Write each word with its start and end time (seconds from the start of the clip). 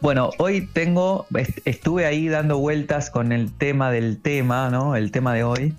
Bueno, 0.00 0.30
hoy 0.38 0.66
tengo, 0.66 1.26
estuve 1.66 2.06
ahí 2.06 2.28
dando 2.28 2.56
vueltas 2.56 3.10
con 3.10 3.32
el 3.32 3.52
tema 3.52 3.90
del 3.90 4.18
tema, 4.18 4.70
¿no? 4.70 4.96
El 4.96 5.10
tema 5.10 5.34
de 5.34 5.44
hoy. 5.44 5.74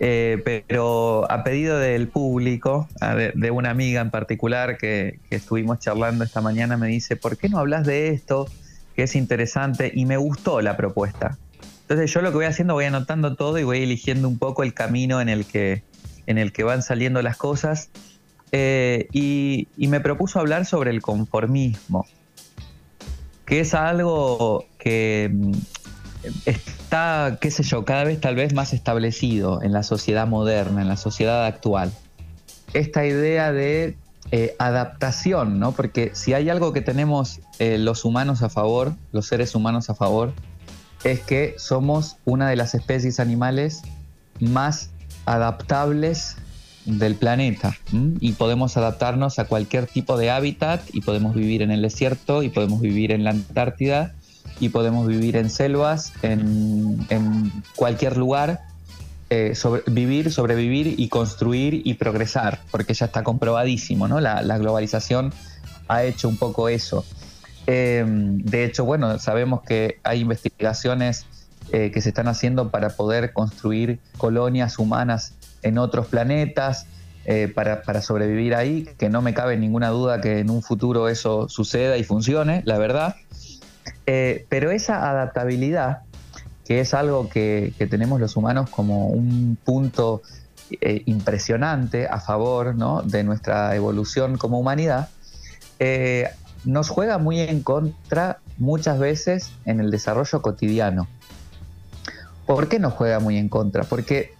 Eh, 0.00 0.42
pero 0.44 1.30
a 1.30 1.44
pedido 1.44 1.78
del 1.78 2.08
público, 2.08 2.88
de, 3.34 3.50
una 3.50 3.68
amiga 3.68 4.00
en 4.00 4.10
particular 4.10 4.78
que, 4.78 5.20
estuvimos 5.28 5.80
charlando 5.80 6.24
esta 6.24 6.40
mañana, 6.40 6.78
me 6.78 6.88
dice, 6.88 7.16
¿por 7.16 7.36
qué 7.36 7.50
no 7.50 7.58
hablas 7.58 7.84
de 7.84 8.08
esto? 8.08 8.48
Que 8.96 9.02
es 9.02 9.14
interesante 9.14 9.92
y 9.94 10.06
me 10.06 10.16
gustó 10.16 10.62
la 10.62 10.78
propuesta. 10.78 11.36
Entonces 11.82 12.10
yo 12.10 12.22
lo 12.22 12.30
que 12.30 12.36
voy 12.36 12.46
haciendo, 12.46 12.72
voy 12.72 12.86
anotando 12.86 13.36
todo 13.36 13.58
y 13.58 13.64
voy 13.64 13.82
eligiendo 13.82 14.28
un 14.28 14.38
poco 14.38 14.62
el 14.62 14.72
camino 14.72 15.20
en 15.20 15.28
el 15.28 15.44
que, 15.44 15.82
en 16.26 16.38
el 16.38 16.52
que 16.52 16.64
van 16.64 16.82
saliendo 16.82 17.20
las 17.20 17.36
cosas. 17.36 17.90
Eh, 18.50 19.08
y 19.12 19.88
me 19.88 20.00
propuso 20.00 20.40
hablar 20.40 20.64
sobre 20.64 20.90
el 20.90 21.02
conformismo 21.02 22.06
que 23.48 23.60
es 23.60 23.72
algo 23.72 24.66
que 24.78 25.30
mm, 25.32 25.52
está, 26.44 27.38
qué 27.40 27.50
sé 27.50 27.62
yo, 27.62 27.86
cada 27.86 28.04
vez 28.04 28.20
tal 28.20 28.36
vez 28.36 28.52
más 28.52 28.74
establecido 28.74 29.62
en 29.62 29.72
la 29.72 29.82
sociedad 29.82 30.26
moderna, 30.26 30.82
en 30.82 30.88
la 30.88 30.98
sociedad 30.98 31.46
actual. 31.46 31.90
Esta 32.74 33.06
idea 33.06 33.50
de 33.50 33.96
eh, 34.32 34.54
adaptación, 34.58 35.58
¿no? 35.58 35.72
Porque 35.72 36.10
si 36.12 36.34
hay 36.34 36.50
algo 36.50 36.74
que 36.74 36.82
tenemos 36.82 37.40
eh, 37.58 37.78
los 37.78 38.04
humanos 38.04 38.42
a 38.42 38.50
favor, 38.50 38.92
los 39.12 39.26
seres 39.26 39.54
humanos 39.54 39.88
a 39.88 39.94
favor, 39.94 40.34
es 41.02 41.20
que 41.20 41.54
somos 41.56 42.18
una 42.26 42.50
de 42.50 42.56
las 42.56 42.74
especies 42.74 43.18
animales 43.18 43.80
más 44.40 44.90
adaptables 45.24 46.36
del 46.88 47.16
planeta 47.16 47.76
y 47.92 48.32
podemos 48.32 48.76
adaptarnos 48.76 49.38
a 49.38 49.44
cualquier 49.44 49.86
tipo 49.86 50.16
de 50.16 50.30
hábitat 50.30 50.82
y 50.92 51.02
podemos 51.02 51.34
vivir 51.34 51.60
en 51.60 51.70
el 51.70 51.82
desierto 51.82 52.42
y 52.42 52.48
podemos 52.48 52.80
vivir 52.80 53.12
en 53.12 53.24
la 53.24 53.30
Antártida 53.30 54.14
y 54.58 54.70
podemos 54.70 55.06
vivir 55.06 55.36
en 55.36 55.50
selvas, 55.50 56.12
en, 56.22 57.52
cualquier 57.76 58.16
lugar, 58.16 58.60
eh, 59.30 59.52
vivir, 59.86 60.32
sobrevivir 60.32 60.94
y 60.98 61.08
construir 61.08 61.82
y 61.84 61.94
progresar, 61.94 62.60
porque 62.70 62.94
ya 62.94 63.06
está 63.06 63.22
comprobadísimo, 63.22 64.08
¿no? 64.08 64.20
La, 64.20 64.58
globalización 64.58 65.32
ha 65.88 66.04
hecho 66.04 66.28
un 66.28 66.38
poco 66.38 66.68
eso. 66.68 67.04
Em, 67.66 68.38
de 68.38 68.64
hecho, 68.64 68.86
bueno, 68.86 69.18
sabemos 69.18 69.60
que 69.62 69.98
hay 70.02 70.20
investigaciones 70.20 71.26
eh, 71.70 71.90
que 71.92 72.00
se 72.00 72.08
están 72.08 72.28
haciendo 72.28 72.70
para 72.70 72.88
poder 72.88 73.34
construir 73.34 74.00
colonias 74.16 74.78
humanas 74.78 75.34
en 75.62 75.78
otros 75.78 76.06
planetas 76.06 76.86
eh, 77.30 77.52
para, 77.54 78.00
sobrevivir 78.00 78.54
ahí, 78.54 78.88
que 78.96 79.10
no 79.10 79.20
me 79.20 79.34
cabe 79.34 79.58
ninguna 79.58 79.90
duda 79.90 80.20
que 80.22 80.38
en 80.38 80.48
un 80.48 80.62
futuro 80.62 81.10
eso 81.10 81.46
suceda 81.50 81.98
y 81.98 82.04
funcione, 82.04 82.62
la 82.64 82.78
verdad. 82.78 83.16
Eh, 84.06 84.46
pero 84.48 84.70
esa 84.70 85.10
adaptabilidad, 85.10 85.98
que 86.64 86.80
es 86.80 86.94
algo 86.94 87.28
que, 87.28 87.74
tenemos 87.90 88.18
los 88.18 88.34
humanos 88.36 88.70
como 88.70 89.08
un 89.08 89.58
punto 89.62 90.22
eh, 90.80 91.02
impresionante 91.04 92.06
a 92.06 92.18
favor 92.18 92.74
de 93.04 93.24
nuestra 93.24 93.76
evolución 93.76 94.38
como 94.38 94.58
humanidad, 94.58 95.10
nos 96.64 96.88
juega 96.88 97.18
muy 97.18 97.40
en 97.40 97.62
contra 97.62 98.38
muchas 98.56 98.98
veces 98.98 99.52
en 99.66 99.80
el 99.80 99.90
desarrollo 99.90 100.40
cotidiano. 100.40 101.06
¿Por 102.46 102.68
qué 102.68 102.78
nos 102.78 102.94
juega 102.94 103.20
muy 103.20 103.36
en 103.36 103.50
contra? 103.50 103.84
Porque 103.84 104.32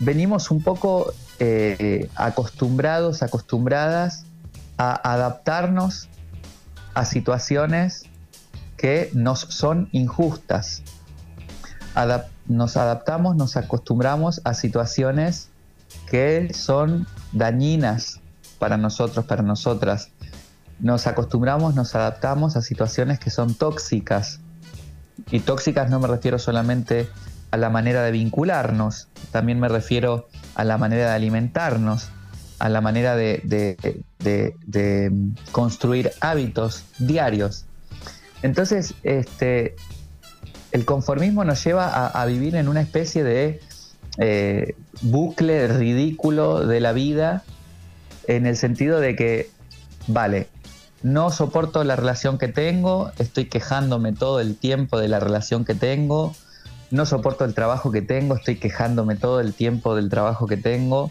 venimos 0.00 0.50
un 0.50 0.62
poco 0.62 1.12
eh, 1.38 2.10
acostumbrados, 2.16 3.22
acostumbradas 3.22 4.24
a 4.76 5.12
adaptarnos 5.12 6.08
a 6.94 7.04
situaciones 7.04 8.04
que 8.76 9.10
nos 9.12 9.40
son 9.40 9.88
injustas. 9.92 10.82
nos 12.46 12.76
adaptamos, 12.76 13.36
nos 13.36 13.56
acostumbramos 13.56 14.40
a 14.44 14.54
situaciones 14.54 15.50
que 16.08 16.52
son 16.54 17.06
dañinas 17.32 18.20
para 18.58 18.76
nosotros, 18.76 19.26
para 19.26 19.42
nosotras. 19.42 20.08
Nos 20.78 21.06
acostumbramos, 21.06 21.74
nos 21.74 21.94
adaptamos 21.94 22.56
a 22.56 22.62
situaciones 22.62 23.18
que 23.18 23.28
son 23.28 23.54
tóxicas. 23.54 24.40
Y 25.30 25.40
tóxicas 25.40 25.90
no 25.90 26.00
me 26.00 26.08
refiero 26.08 26.38
solamente 26.38 27.00
a 27.00 27.29
la 27.56 27.70
manera 27.70 28.02
de 28.02 28.10
vincularnos, 28.12 29.08
también 29.32 29.60
me 29.60 29.68
refiero 29.68 30.28
a 30.54 30.64
la 30.64 30.78
manera 30.78 31.06
de 31.06 31.14
alimentarnos, 31.14 32.10
a 32.58 32.68
la 32.68 32.80
manera 32.80 33.16
de, 33.16 34.02
construir 35.50 36.12
hábitos 36.20 36.84
diarios. 36.98 37.64
Entonces, 38.42 38.94
este, 39.02 39.74
el 40.72 40.84
conformismo 40.84 41.44
nos 41.44 41.64
lleva 41.64 42.06
a, 42.06 42.24
vivir 42.26 42.56
en 42.56 42.68
una 42.68 42.80
especie 42.80 43.24
de 43.24 43.60
eh, 44.18 44.74
bucle 45.02 45.66
ridículo 45.68 46.66
de 46.66 46.80
la 46.80 46.92
vida, 46.92 47.42
en 48.26 48.46
el 48.46 48.56
sentido 48.56 49.00
de 49.00 49.16
que, 49.16 49.50
vale, 50.06 50.48
no 51.02 51.30
soporto 51.30 51.82
la 51.84 51.96
relación 51.96 52.38
que 52.38 52.48
tengo, 52.48 53.10
estoy 53.18 53.46
quejándome 53.46 54.12
todo 54.12 54.40
el 54.40 54.56
tiempo 54.56 54.98
de 54.98 55.08
la 55.08 55.18
relación 55.18 55.64
que 55.64 55.74
tengo, 55.74 56.34
no 56.90 57.06
soporto 57.06 57.44
el 57.44 57.54
trabajo 57.54 57.90
que 57.90 58.02
tengo, 58.02 58.36
estoy 58.36 58.56
quejándome 58.56 59.16
todo 59.16 59.40
el 59.40 59.54
tiempo 59.54 59.94
del 59.94 60.08
trabajo 60.08 60.46
que 60.46 60.56
tengo, 60.56 61.10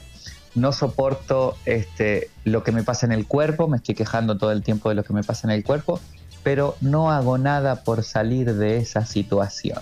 no 0.56 0.72
soporto 0.74 1.56
este, 1.66 2.30
lo 2.44 2.64
que 2.64 2.72
me 2.72 2.84
pasa 2.84 3.06
en 3.06 3.12
el 3.12 3.26
cuerpo, 3.26 3.68
me 3.68 3.78
estoy 3.78 3.96
quejando 3.96 4.38
todo 4.38 4.52
el 4.52 4.64
tiempo 4.64 4.90
de 4.90 4.96
lo 4.96 5.04
que 5.04 5.14
me 5.14 5.24
pasa 5.24 5.48
en 5.48 5.52
el 5.52 5.64
cuerpo, 5.64 6.00
pero 6.44 6.76
no 6.82 7.12
hago 7.12 7.38
nada 7.38 7.84
por 7.84 8.04
salir 8.04 8.54
de 8.56 8.78
esa 8.78 9.06
situación. 9.06 9.80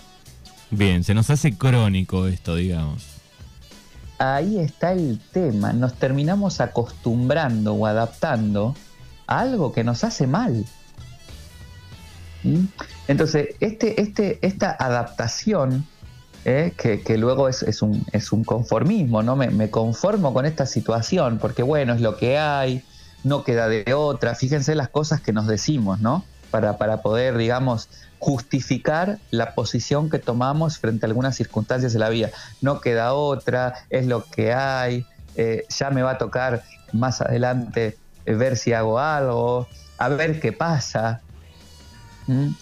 Bien, 0.69 1.03
se 1.03 1.13
nos 1.13 1.29
hace 1.29 1.57
crónico 1.57 2.27
esto, 2.27 2.55
digamos. 2.55 3.05
Ahí 4.19 4.59
está 4.59 4.91
el 4.91 5.19
tema, 5.31 5.73
nos 5.73 5.93
terminamos 5.93 6.59
acostumbrando 6.59 7.73
o 7.73 7.85
adaptando 7.85 8.75
a 9.27 9.39
algo 9.39 9.71
que 9.71 9.83
nos 9.83 10.03
hace 10.03 10.27
mal. 10.27 10.65
¿Mm? 12.43 12.65
Entonces, 13.07 13.55
este, 13.59 14.01
este, 14.01 14.39
esta 14.41 14.71
adaptación, 14.71 15.85
¿eh? 16.45 16.73
que, 16.77 17.17
luego 17.17 17.47
es, 17.47 17.81
un, 17.81 18.05
es, 18.11 18.31
un, 18.31 18.43
conformismo, 18.43 19.23
¿no? 19.23 19.35
Me, 19.35 19.69
conformo 19.69 20.33
con 20.33 20.45
esta 20.45 20.65
situación, 20.65 21.39
porque 21.39 21.63
bueno, 21.63 21.93
es 21.93 22.01
lo 22.01 22.17
que 22.17 22.37
hay, 22.37 22.83
no 23.23 23.43
queda 23.43 23.67
de 23.67 23.93
otra. 23.93 24.35
Fíjense 24.35 24.75
las 24.75 24.89
cosas 24.89 25.21
que 25.21 25.33
nos 25.33 25.47
decimos, 25.47 25.99
¿no? 25.99 26.25
Para, 26.51 26.77
para 26.77 27.01
poder, 27.01 27.37
digamos, 27.37 27.89
justificar 28.19 29.19
la 29.31 29.53
posición 29.53 30.09
que 30.09 30.19
tomamos 30.19 30.79
frente 30.79 31.05
a 31.05 31.07
algunas 31.07 31.35
circunstancias 31.35 31.93
de 31.93 31.99
la 31.99 32.09
vida. 32.09 32.29
No 32.61 32.81
queda 32.81 33.13
otra, 33.13 33.73
es 33.89 34.07
lo 34.07 34.23
que 34.23 34.53
hay, 34.53 35.05
eh, 35.35 35.65
ya 35.69 35.91
me 35.91 36.01
va 36.01 36.11
a 36.11 36.17
tocar 36.17 36.63
más 36.93 37.21
adelante 37.21 37.97
eh, 38.25 38.33
ver 38.33 38.57
si 38.57 38.73
hago 38.73 38.99
algo, 38.99 39.67
a 39.97 40.09
ver 40.09 40.39
qué 40.39 40.51
pasa. 40.51 41.21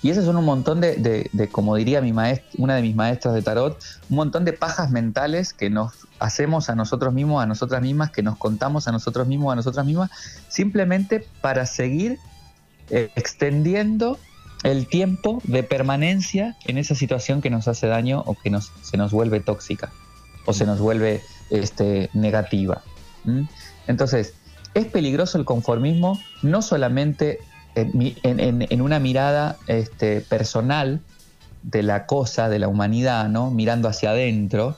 Y 0.03 0.12
esas 0.12 0.26
son 0.26 0.38
un 0.38 0.46
montón 0.46 0.80
de, 0.80 1.50
como 1.52 1.76
diría 1.76 2.00
mi 2.00 2.14
una 2.58 2.76
de 2.76 2.81
mis 2.81 2.96
maestras 2.96 3.34
de 3.34 3.42
tarot, 3.42 3.81
un 4.09 4.16
montón 4.16 4.46
de 4.46 4.53
pajas 4.53 4.92
mentales 4.92 5.53
que 5.53 5.70
nos 5.72 6.08
hacemos 6.20 6.70
a 6.70 6.76
nosotros 6.76 7.14
mismos, 7.14 7.44
a 7.44 7.48
nosotras 7.48 7.81
mismas, 7.81 8.12
que 8.12 8.22
nos 8.22 8.38
contamos 8.38 8.88
a 8.88 8.92
nosotros 8.92 9.28
mismos, 9.28 9.53
a 9.53 9.56
nosotras 9.56 9.86
mismas, 9.86 10.12
simplemente 10.50 11.26
para 11.42 11.66
seguir 11.66 12.20
eh, 12.92 13.09
extendiendo 13.16 14.20
el 14.64 14.88
tiempo 14.88 15.42
de 15.44 15.64
permanencia 15.64 16.56
en 16.66 16.78
esa 16.78 16.94
situación 16.94 17.42
que 17.42 17.50
nos 17.50 17.68
hace 17.68 17.88
daño 17.88 18.24
o 18.26 18.36
que 18.36 18.50
nos, 18.50 18.72
se 18.82 18.97
nos 18.97 19.12
vuelve 19.12 19.40
tóxica 19.40 19.92
o 20.46 20.53
se 20.53 20.66
nos 20.66 20.80
vuelve 20.80 21.22
este, 21.50 22.09
negativa. 22.14 22.82
Entonces, 23.88 24.34
es 24.76 24.86
peligroso 24.86 25.38
el 25.38 25.46
conformismo 25.46 26.20
no 26.44 26.62
solamente 26.62 27.40
en, 27.75 28.81
una 28.81 29.00
mirada 29.00 29.58
este, 29.67 30.22
personal 30.22 31.02
de 31.64 31.84
la 31.84 32.05
cosa, 32.05 32.49
de 32.49 32.59
la 32.59 32.67
humanidad, 32.67 33.28
¿no? 33.28 33.52
mirando 33.52 33.90
hacia 33.90 34.11
adentro, 34.11 34.78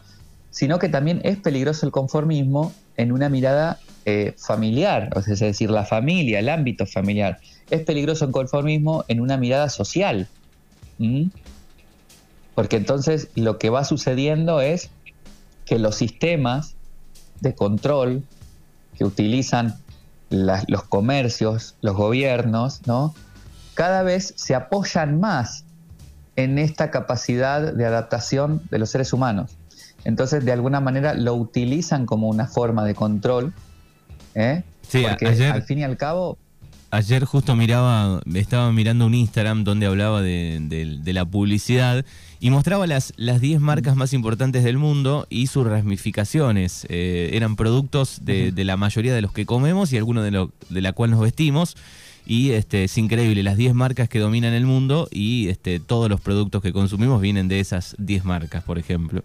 sino 0.50 0.80
que 0.80 0.90
también 0.90 1.22
es 1.24 1.38
peligroso 1.38 1.86
el 1.86 1.92
conformismo 1.92 2.74
en 2.96 3.12
una 3.12 3.30
mirada 3.30 3.80
eh, 4.06 4.34
familiar, 4.38 5.10
es 5.16 5.40
decir, 5.40 5.70
la 5.70 5.86
familia, 5.86 6.40
el 6.40 6.50
ámbito 6.50 6.86
familiar. 6.86 7.40
Es 7.70 7.82
peligroso 7.82 8.26
el 8.26 8.32
conformismo 8.32 9.06
en 9.08 9.22
una 9.22 9.38
mirada 9.38 9.70
social. 9.70 10.28
Porque 12.56 12.78
entonces 12.78 13.28
lo 13.36 13.60
que 13.60 13.70
va 13.70 13.84
sucediendo 13.84 14.62
es 14.62 14.90
que 15.66 15.78
los 15.78 15.96
sistemas 15.96 16.76
de 17.42 17.54
control 17.54 18.24
que 18.98 19.06
utilizan 19.06 19.76
los 20.30 20.84
comercios, 20.84 21.76
los 21.82 21.96
gobiernos, 21.96 22.86
¿no? 22.86 23.14
cada 23.78 24.02
vez 24.02 24.34
se 24.36 24.56
apoyan 24.56 25.20
más 25.20 25.64
en 26.36 26.58
esta 26.58 26.90
capacidad 26.90 27.74
de 27.74 27.86
adaptación 27.86 28.64
de 28.72 28.80
los 28.80 28.90
seres 28.90 29.14
humanos. 29.14 29.56
Entonces, 30.04 30.44
de 30.44 30.52
alguna 30.52 30.80
manera 30.80 31.14
lo 31.14 31.36
utilizan 31.36 32.08
como 32.08 32.28
una 32.28 32.48
forma 32.48 32.84
de 32.86 32.96
control, 32.96 33.54
¿eh? 34.34 34.64
porque 34.92 35.28
al 35.28 35.62
fin 35.62 35.78
y 35.78 35.84
al 35.84 35.96
cabo 35.96 36.40
ayer 36.92 37.26
justo 37.26 37.56
miraba, 37.56 38.22
estaba 38.34 38.72
mirando 38.72 39.06
un 39.06 39.14
Instagram 39.14 39.64
donde 39.64 39.86
hablaba 39.86 40.22
de, 40.22 41.00
la 41.06 41.26
publicidad 41.26 42.06
y 42.40 42.50
mostraba 42.50 42.88
las, 42.88 43.14
las 43.18 43.42
10 43.42 43.60
marcas 43.60 43.96
más 43.96 44.14
importantes 44.14 44.64
del 44.64 44.78
mundo 44.78 45.28
y 45.30 45.48
sus 45.48 45.66
ramificaciones. 45.66 46.86
Eh, 46.90 47.32
eran 47.34 47.56
productos 47.56 48.20
de, 48.24 48.52
la 48.64 48.78
mayoría 48.78 49.14
de 49.14 49.22
los 49.22 49.32
que 49.32 49.46
comemos 49.46 49.92
y 49.94 49.98
algunos 49.98 50.24
de, 50.24 50.32
lo, 50.32 50.52
de 50.70 50.82
la 50.82 50.94
cual 50.94 51.12
nos 51.12 51.22
vestimos. 51.22 51.76
Y 52.26 52.52
este, 52.52 52.84
es 52.84 52.98
increíble, 52.98 53.42
las 53.42 53.56
10 53.56 53.74
marcas 53.74 54.10
que 54.10 54.20
dominan 54.20 54.54
el 54.54 54.66
mundo 54.66 55.08
y 55.12 55.48
este, 55.48 55.80
todos 55.80 56.10
los 56.10 56.20
productos 56.20 56.62
que 56.62 56.74
consumimos 56.74 57.22
vienen 57.22 57.48
de 57.48 57.62
esas 57.62 57.96
10 58.00 58.26
marcas, 58.26 58.64
por 58.64 58.78
ejemplo. 58.78 59.24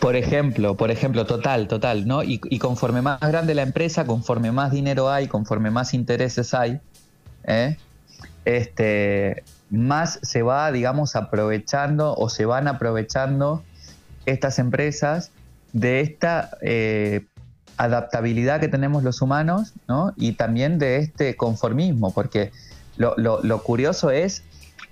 Por 0.00 0.16
ejemplo, 0.16 0.76
por 0.76 0.90
ejemplo, 0.90 1.26
total, 1.26 1.68
total, 1.68 2.06
¿no? 2.06 2.22
Y, 2.22 2.38
conforme 2.58 3.02
más 3.02 3.20
grande 3.20 3.54
la 3.54 3.62
empresa, 3.62 4.06
conforme 4.06 4.50
más 4.52 4.72
dinero 4.72 5.10
hay, 5.10 5.28
conforme 5.28 5.70
más 5.70 5.94
intereses 5.94 6.54
hay, 6.54 6.80
¿eh? 7.44 7.76
este, 8.44 9.44
más 9.70 10.18
se 10.22 10.42
va, 10.42 10.72
digamos, 10.72 11.16
aprovechando 11.16 12.14
o 12.14 12.28
se 12.28 12.46
van 12.46 12.68
aprovechando 12.68 13.62
estas 14.26 14.58
empresas 14.58 15.30
de 15.72 16.00
esta 16.00 16.50
eh, 16.62 17.26
adaptabilidad 17.76 18.60
que 18.60 18.68
tenemos 18.68 19.02
los 19.02 19.20
humanos, 19.20 19.74
¿no? 19.88 20.12
Y 20.16 20.32
también 20.32 20.78
de 20.78 20.98
este 20.98 21.36
conformismo, 21.36 22.12
porque 22.12 22.52
lo, 22.96 23.62
curioso 23.62 24.10
es 24.10 24.44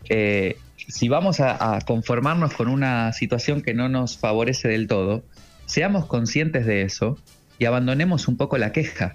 eh, 0.08 0.58
si 0.88 1.08
vamos 1.08 1.40
a, 1.40 1.78
conformarnos 1.86 2.54
con 2.54 2.68
una 2.68 3.12
situación 3.12 3.62
que 3.62 3.74
no 3.74 3.88
nos 3.88 4.18
favorece 4.18 4.68
del 4.68 4.86
todo, 4.86 5.24
seamos 5.66 6.06
conscientes 6.06 6.66
de 6.66 6.82
eso 6.82 7.18
y 7.58 7.64
abandonemos 7.64 8.28
un 8.28 8.36
poco 8.36 8.58
la 8.58 8.72
queja, 8.72 9.14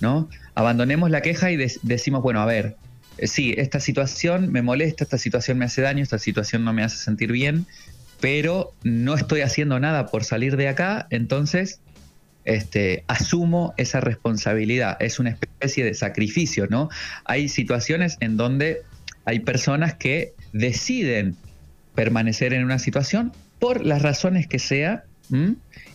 ¿no? 0.00 0.28
Abandonemos 0.54 1.10
la 1.10 1.22
queja 1.22 1.50
y 1.50 1.56
decimos, 1.56 2.22
bueno, 2.22 2.40
a 2.40 2.46
ver, 2.46 2.76
eh, 3.18 3.26
sí, 3.26 3.54
esta 3.56 3.80
situación 3.80 4.50
me 4.52 4.62
molesta, 4.62 5.04
esta 5.04 5.18
situación 5.18 5.58
me 5.58 5.64
hace 5.64 5.82
daño, 5.82 6.02
esta 6.02 6.18
situación 6.18 6.64
no 6.64 6.72
me 6.72 6.82
hace 6.82 6.96
sentir 6.96 7.32
bien, 7.32 7.66
pero 8.20 8.74
no 8.82 9.14
estoy 9.14 9.42
haciendo 9.42 9.78
nada 9.78 10.06
por 10.06 10.24
salir 10.24 10.56
de 10.56 10.68
acá, 10.68 11.06
entonces 11.10 11.80
este, 12.44 13.04
asumo 13.08 13.74
esa 13.76 14.00
responsabilidad. 14.00 14.96
Es 15.00 15.18
una 15.18 15.30
especie 15.30 15.84
de 15.84 15.94
sacrificio, 15.94 16.66
¿no? 16.68 16.88
Hay 17.24 17.48
situaciones 17.48 18.16
en 18.20 18.36
donde 18.36 18.82
hay 19.26 19.40
personas 19.40 19.94
que 19.94 20.32
deciden 20.52 21.36
permanecer 21.94 22.52
en 22.52 22.64
una 22.64 22.78
situación 22.78 23.32
por 23.58 23.84
las 23.84 24.02
razones 24.02 24.46
que 24.46 24.58
sea 24.58 25.04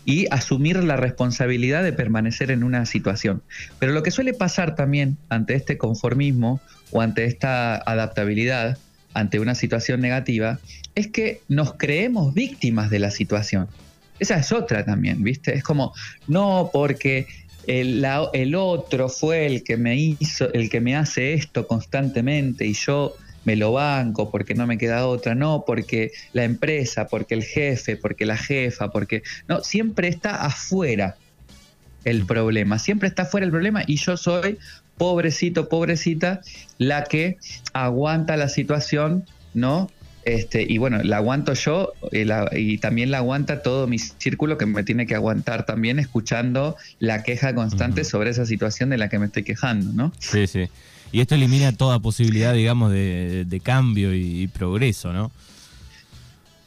y 0.05 0.27
asumir 0.29 0.83
la 0.83 0.95
responsabilidad 0.95 1.83
de 1.83 1.94
permanecer 1.94 2.51
en 2.51 2.63
una 2.63 2.85
situación. 2.85 3.41
Pero 3.79 3.94
lo 3.94 4.03
que 4.03 4.11
suele 4.11 4.33
pasar 4.33 4.75
también 4.75 5.17
ante 5.29 5.55
este 5.55 5.77
conformismo 5.77 6.61
o 6.91 7.01
ante 7.01 7.25
esta 7.25 7.77
adaptabilidad, 7.77 8.77
ante 9.13 9.39
una 9.39 9.55
situación 9.55 10.01
negativa, 10.01 10.59
es 10.94 11.07
que 11.07 11.41
nos 11.47 11.73
creemos 11.73 12.33
víctimas 12.33 12.89
de 12.89 13.00
la 13.00 13.09
situación. 13.09 13.67
Esa 14.19 14.35
es 14.35 14.51
otra 14.51 14.85
también, 14.85 15.23
¿viste? 15.23 15.55
Es 15.55 15.63
como, 15.63 15.94
no 16.27 16.69
porque 16.71 17.25
el, 17.65 18.05
el, 18.33 18.55
otro 18.55 19.09
fue 19.09 19.45
el 19.47 19.63
que 19.63 19.77
me 19.77 19.95
hizo, 19.95 20.53
el 20.53 20.69
que 20.69 20.81
me 20.81 20.95
hace 20.95 21.33
esto 21.33 21.65
constantemente 21.65 22.65
y 22.65 22.73
yo 22.73 23.15
me 23.45 23.56
lo 23.56 23.74
banco 23.74 24.31
porque 24.31 24.56
no 24.56 24.68
me 24.68 24.78
queda 24.78 25.07
otra, 25.07 25.36
no, 25.36 25.63
porque 25.66 26.12
la 26.34 26.44
empresa, 26.44 27.07
porque 27.07 27.36
el 27.36 27.44
jefe, 27.44 27.98
porque 27.98 28.25
la 28.25 28.38
jefa, 28.38 28.90
porque... 28.92 29.24
No, 29.48 29.62
siempre 29.62 30.07
está 30.07 30.45
afuera 30.45 31.18
el 32.06 32.25
problema, 32.25 32.80
siempre 32.80 33.07
está 33.07 33.24
afuera 33.24 33.45
el 33.45 33.51
problema 33.51 33.84
y 33.86 33.98
yo 33.98 34.18
soy 34.18 34.57
pobrecito, 34.98 35.69
pobrecita, 35.69 36.42
la 36.78 37.04
que 37.04 37.38
aguanta 37.74 38.38
la 38.38 38.50
situación, 38.50 39.25
¿no? 39.54 39.89
Este, 40.25 40.66
y 40.68 40.78
bueno, 40.78 41.04
la 41.04 41.18
aguanto 41.18 41.54
yo 41.54 41.94
y, 42.12 42.78
también 42.78 43.12
la 43.12 43.18
aguanta 43.18 43.62
todo 43.62 43.88
mi 43.88 44.00
círculo 44.00 44.58
que 44.58 44.66
me 44.66 44.84
tiene 44.84 45.06
que 45.06 45.16
aguantar 45.16 45.66
también 45.66 46.00
escuchando 46.00 46.78
la 47.00 47.24
queja 47.24 47.54
constante 47.54 48.06
sobre 48.06 48.30
esa 48.30 48.46
situación 48.46 48.90
de 48.90 48.98
la 48.98 49.10
que 49.10 49.20
me 49.20 49.25
estoy 49.25 49.44
quejando, 49.44 49.92
¿no? 49.92 50.14
Sí, 50.20 50.48
sí. 50.48 50.70
Y 51.12 51.20
esto 51.20 51.36
elimina 51.36 51.74
toda 51.74 52.00
posibilidad, 52.00 52.54
digamos, 52.54 52.92
de, 52.92 53.62
cambio 53.64 54.16
y, 54.16 54.48
progreso, 54.48 55.14
¿no? 55.14 55.31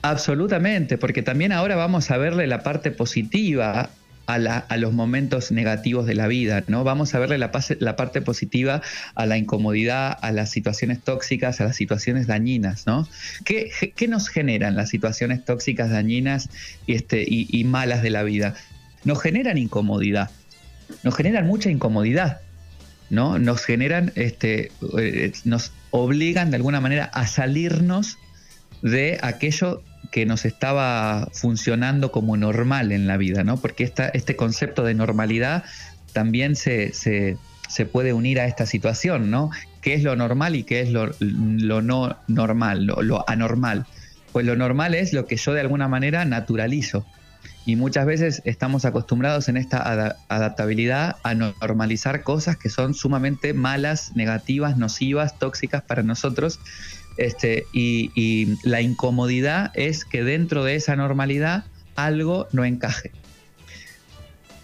Absolutamente, 0.03 0.99
porque 0.99 1.23
también 1.23 1.50
ahora 1.50 1.75
vamos 1.75 2.11
a 2.11 2.17
verle 2.19 2.47
la 2.47 2.62
parte 2.62 2.91
positiva 2.91 3.91
a, 4.26 4.76
los 4.76 4.93
momentos 4.93 5.52
negativos 5.52 6.06
de 6.06 6.14
la 6.14 6.26
vida, 6.26 6.64
¿no? 6.67 6.84
Vamos 6.84 7.14
a 7.14 7.19
verle 7.19 7.38
la, 7.38 7.50
la, 7.78 7.96
parte 7.96 8.20
positiva 8.20 8.82
a 9.14 9.26
la 9.26 9.38
incomodidad, 9.38 10.19
a 10.20 10.32
las 10.32 10.50
situaciones 10.50 11.00
tóxicas, 11.00 11.61
a 11.61 11.64
las 11.64 11.76
situaciones 11.76 12.26
dañinas, 12.26 12.87
¿no? 12.87 13.08
¿Qué, 13.44 13.70
nos 14.08 14.28
generan 14.28 14.76
las 14.76 14.88
situaciones 14.88 15.44
tóxicas, 15.44 15.90
dañinas 15.90 16.49
y, 16.87 16.94
este, 16.94 17.25
y 17.28 17.64
malas 17.64 18.02
de 18.02 18.11
la 18.11 18.23
vida? 18.23 18.55
Nos 19.05 19.23
generan 19.23 19.58
incomodidad, 19.58 20.31
nos 21.02 21.14
generan 21.17 21.46
mucha 21.46 21.70
incomodidad. 21.70 22.40
¿no? 23.11 23.38
Nos 23.38 23.64
generan, 23.64 24.12
este, 24.14 24.72
eh, 24.99 25.32
nos 25.44 25.72
obligan 25.90 26.50
de 26.50 26.56
alguna 26.56 26.81
manera 26.81 27.05
a 27.05 27.26
salirnos 27.26 28.19
de 28.82 29.19
aquello 29.22 29.82
que 30.11 30.26
nos 30.26 30.44
estaba 30.44 31.29
funcionando 31.32 32.12
como 32.12 32.37
normal 32.37 32.93
en 32.93 33.06
la 33.06 33.17
vida, 33.17 33.44
¿no? 33.44 33.56
Porque 33.56 33.85
esta, 33.85 34.08
este 34.08 34.37
concepto 34.37 34.82
de 34.85 34.94
normalidad 34.94 35.64
también 36.12 36.56
se, 36.56 36.93
puede 37.93 38.12
unir 38.12 38.41
a 38.41 38.47
esta 38.47 38.67
situación, 38.67 39.31
¿no? 39.31 39.50
¿Qué 39.82 39.94
es 39.94 40.03
lo 40.03 40.17
normal 40.17 40.56
y 40.56 40.64
qué 40.64 40.81
es 40.81 40.91
lo, 40.91 41.11
no 41.20 42.17
normal, 42.26 42.87
lo, 42.87 43.03
lo, 43.03 43.29
anormal? 43.29 43.87
Pues 44.32 44.47
lo 44.47 44.56
normal 44.56 44.94
es 44.94 45.12
lo 45.12 45.26
que 45.26 45.37
yo 45.37 45.53
de 45.53 45.61
alguna 45.61 45.88
manera 45.88 46.25
naturalizo. 46.25 47.06
Y 47.67 47.75
muchas 47.75 48.06
veces 48.06 48.43
estamos 48.44 48.85
acostumbrados 48.85 49.49
en 49.49 49.56
esta 49.56 50.17
adaptabilidad 50.29 51.17
a 51.25 51.35
normalizar 51.35 52.23
cosas 52.23 52.56
que 52.56 52.70
son 52.70 52.94
sumamente 52.94 53.55
malas, 53.55 54.14
negativas, 54.14 54.76
nocivas, 54.76 55.38
tóxicas 55.38 55.82
para 55.82 56.05
nosotros. 56.05 56.61
Este, 57.16 57.66
y, 57.72 58.56
la 58.62 58.80
incomodidad 58.80 59.70
es 59.74 60.04
que 60.04 60.22
dentro 60.22 60.64
de 60.64 60.74
esa 60.74 60.96
normalidad 60.96 61.64
algo 61.94 62.46
no 62.52 62.64
encaje. 62.64 63.10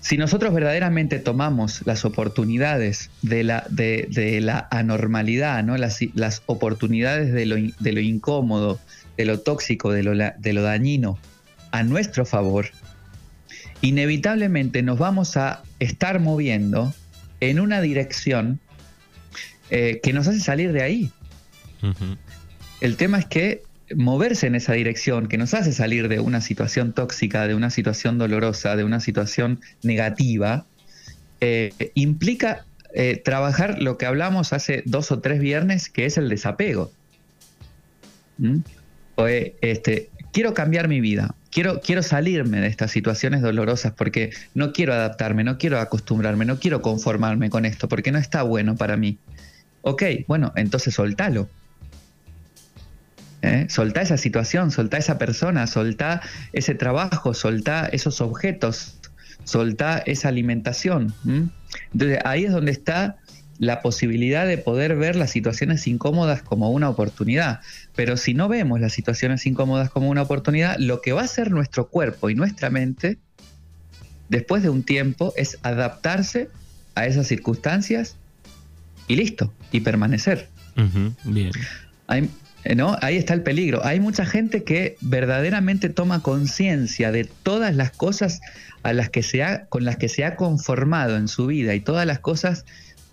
Si 0.01 0.19
nosotros 0.19 0.53
verdaderamente 0.53 1.19
tomamos 1.21 1.83
las 1.87 2.05
oportunidades 2.05 3.11
de 3.23 3.45
la, 3.45 3.65
de, 3.71 4.41
la 4.41 4.67
anormalidad, 4.71 5.63
¿no? 5.63 5.77
las, 5.77 6.01
las 6.15 6.43
oportunidades 6.47 7.33
de 7.33 7.47
lo, 7.47 7.57
de 7.57 7.93
lo, 7.93 8.01
incómodo, 8.01 8.81
de 9.17 9.25
lo 9.25 9.41
tóxico, 9.41 9.93
de 9.93 10.03
lo, 10.03 10.13
de 10.15 10.53
lo 10.53 10.63
dañino, 10.63 11.19
a 11.71 11.85
nuestro 11.85 12.27
favor, 12.27 12.67
inevitablemente 13.81 14.83
nos 14.83 14.99
vamos 14.99 15.37
a 15.37 15.63
estar 15.79 16.21
moviendo 16.21 16.93
en 17.41 17.61
una 17.61 17.81
dirección 17.81 18.61
eh, 19.71 20.01
que 20.03 20.13
nos 20.13 20.29
hace 20.29 20.41
salir 20.41 20.73
de 20.73 20.83
ahí. 20.83 21.11
El 22.83 22.97
tema 22.97 23.21
es 23.21 23.27
que 23.27 23.63
moverse 23.95 24.49
en 24.49 24.57
esa 24.57 24.73
dirección 24.73 25.29
que 25.29 25.39
nos 25.39 25.55
hace 25.55 25.73
salir 25.73 26.09
de 26.09 26.19
una 26.19 26.41
situación 26.41 26.93
tóxica, 26.93 27.47
de 27.47 27.55
una 27.55 27.71
situación 27.71 28.19
dolorosa, 28.19 28.75
de 28.75 28.83
una 28.83 28.99
situación 28.99 29.61
negativa, 29.85 30.67
eh, 31.41 31.73
implica 31.95 32.65
eh, 32.93 33.23
trabajar 33.25 33.81
lo 33.81 33.99
que 33.99 34.07
hablamos 34.07 34.53
hace 34.53 34.83
dos 34.85 35.13
o 35.13 35.21
tres 35.21 35.39
viernes, 35.39 35.89
que 35.91 36.07
es 36.07 36.19
el 36.19 36.29
desapego. 36.29 36.91
¿Mm? 38.39 38.63
este, 39.61 40.11
quiero 40.33 40.53
cambiar 40.53 40.89
mi 40.89 41.01
vida, 41.01 41.37
quiero, 41.53 41.81
quiero 41.83 42.03
salirme 42.03 42.61
de 42.61 42.67
estas 42.67 42.91
situaciones 42.91 43.43
dolorosas 43.43 43.93
porque 43.93 44.31
no 44.55 44.73
quiero 44.73 44.93
adaptarme, 44.93 45.45
no 45.45 45.57
quiero 45.57 45.79
acostumbrarme, 45.79 46.47
no 46.47 46.59
quiero 46.59 46.83
conformarme 46.83 47.49
con 47.49 47.65
esto 47.65 47.87
porque 47.87 48.11
no 48.11 48.19
está 48.19 48.43
bueno 48.43 48.75
para 48.75 48.97
mí. 48.97 49.19
Ok, 49.83 50.03
bueno, 50.27 50.53
entonces 50.57 50.95
soltalo. 50.95 51.49
¿Eh? 53.43 53.67
Soltá 53.69 54.03
esa 54.03 54.17
situación, 54.17 54.71
soltá 54.71 54.99
esa 54.99 55.19
persona, 55.19 55.67
soltá 55.67 56.21
ese 56.53 56.75
trabajo, 56.75 57.35
soltá 57.35 57.87
esos 57.87 58.21
objetos, 58.21 58.99
soltá 59.45 59.99
esa 59.99 60.29
alimentación. 60.29 61.13
Entonces 61.93 62.19
ahí 62.25 62.45
es 62.45 62.53
donde 62.53 62.71
está 62.71 63.17
la 63.59 63.81
posibilidad 63.81 64.47
de 64.47 64.59
poder 64.59 64.97
ver 64.97 65.17
las 65.17 65.31
situaciones 65.31 65.87
incómodas 65.87 66.43
como 66.43 66.71
una 66.71 66.89
oportunidad. 66.89 67.61
Pero 67.95 68.17
si 68.17 68.35
no 68.35 68.49
vemos 68.49 68.81
las 68.81 68.93
situaciones 68.93 69.47
incómodas 69.47 69.91
como 69.91 70.09
una 70.09 70.23
oportunidad, 70.23 70.77
lo 70.79 71.01
que 71.01 71.13
va 71.13 71.23
a 71.23 71.25
hacer 71.25 71.51
nuestro 71.51 71.89
cuerpo 71.89 72.31
y 72.31 72.35
nuestra 72.35 72.71
mente 72.71 73.19
después 74.29 74.63
de 74.63 74.71
un 74.71 74.83
tiempo 74.83 75.33
es 75.37 75.59
adaptarse 75.63 76.49
a 76.95 77.07
esas 77.07 77.27
circunstancias 77.27 78.17
y 79.09 79.17
listo, 79.17 79.53
y 79.73 79.81
permanecer. 79.81 80.49
bien. 81.25 81.53
¿No? 82.77 82.97
Ahí 83.01 83.17
está 83.17 83.35
el 83.35 83.43
peligro. 83.43 83.85
Hay 83.85 84.01
mucha 84.01 84.25
gente 84.25 84.63
que 84.63 84.97
verdaderamente 85.01 85.89
toma 85.89 86.23
conciencia 86.23 87.11
de 87.11 87.25
todas 87.25 87.75
las 87.75 87.91
cosas 87.91 88.41
a 88.83 88.93
las 88.93 89.11
que 89.11 89.23
se 89.23 89.43
ha, 89.43 89.67
con 89.67 89.85
las 89.85 89.97
que 89.97 90.09
se 90.09 90.25
ha 90.25 90.37
conformado 90.37 91.17
en 91.17 91.29
su 91.29 91.47
vida 91.47 91.75
y 91.75 91.81
todas 91.81 92.07
las 92.07 92.19
cosas 92.19 92.65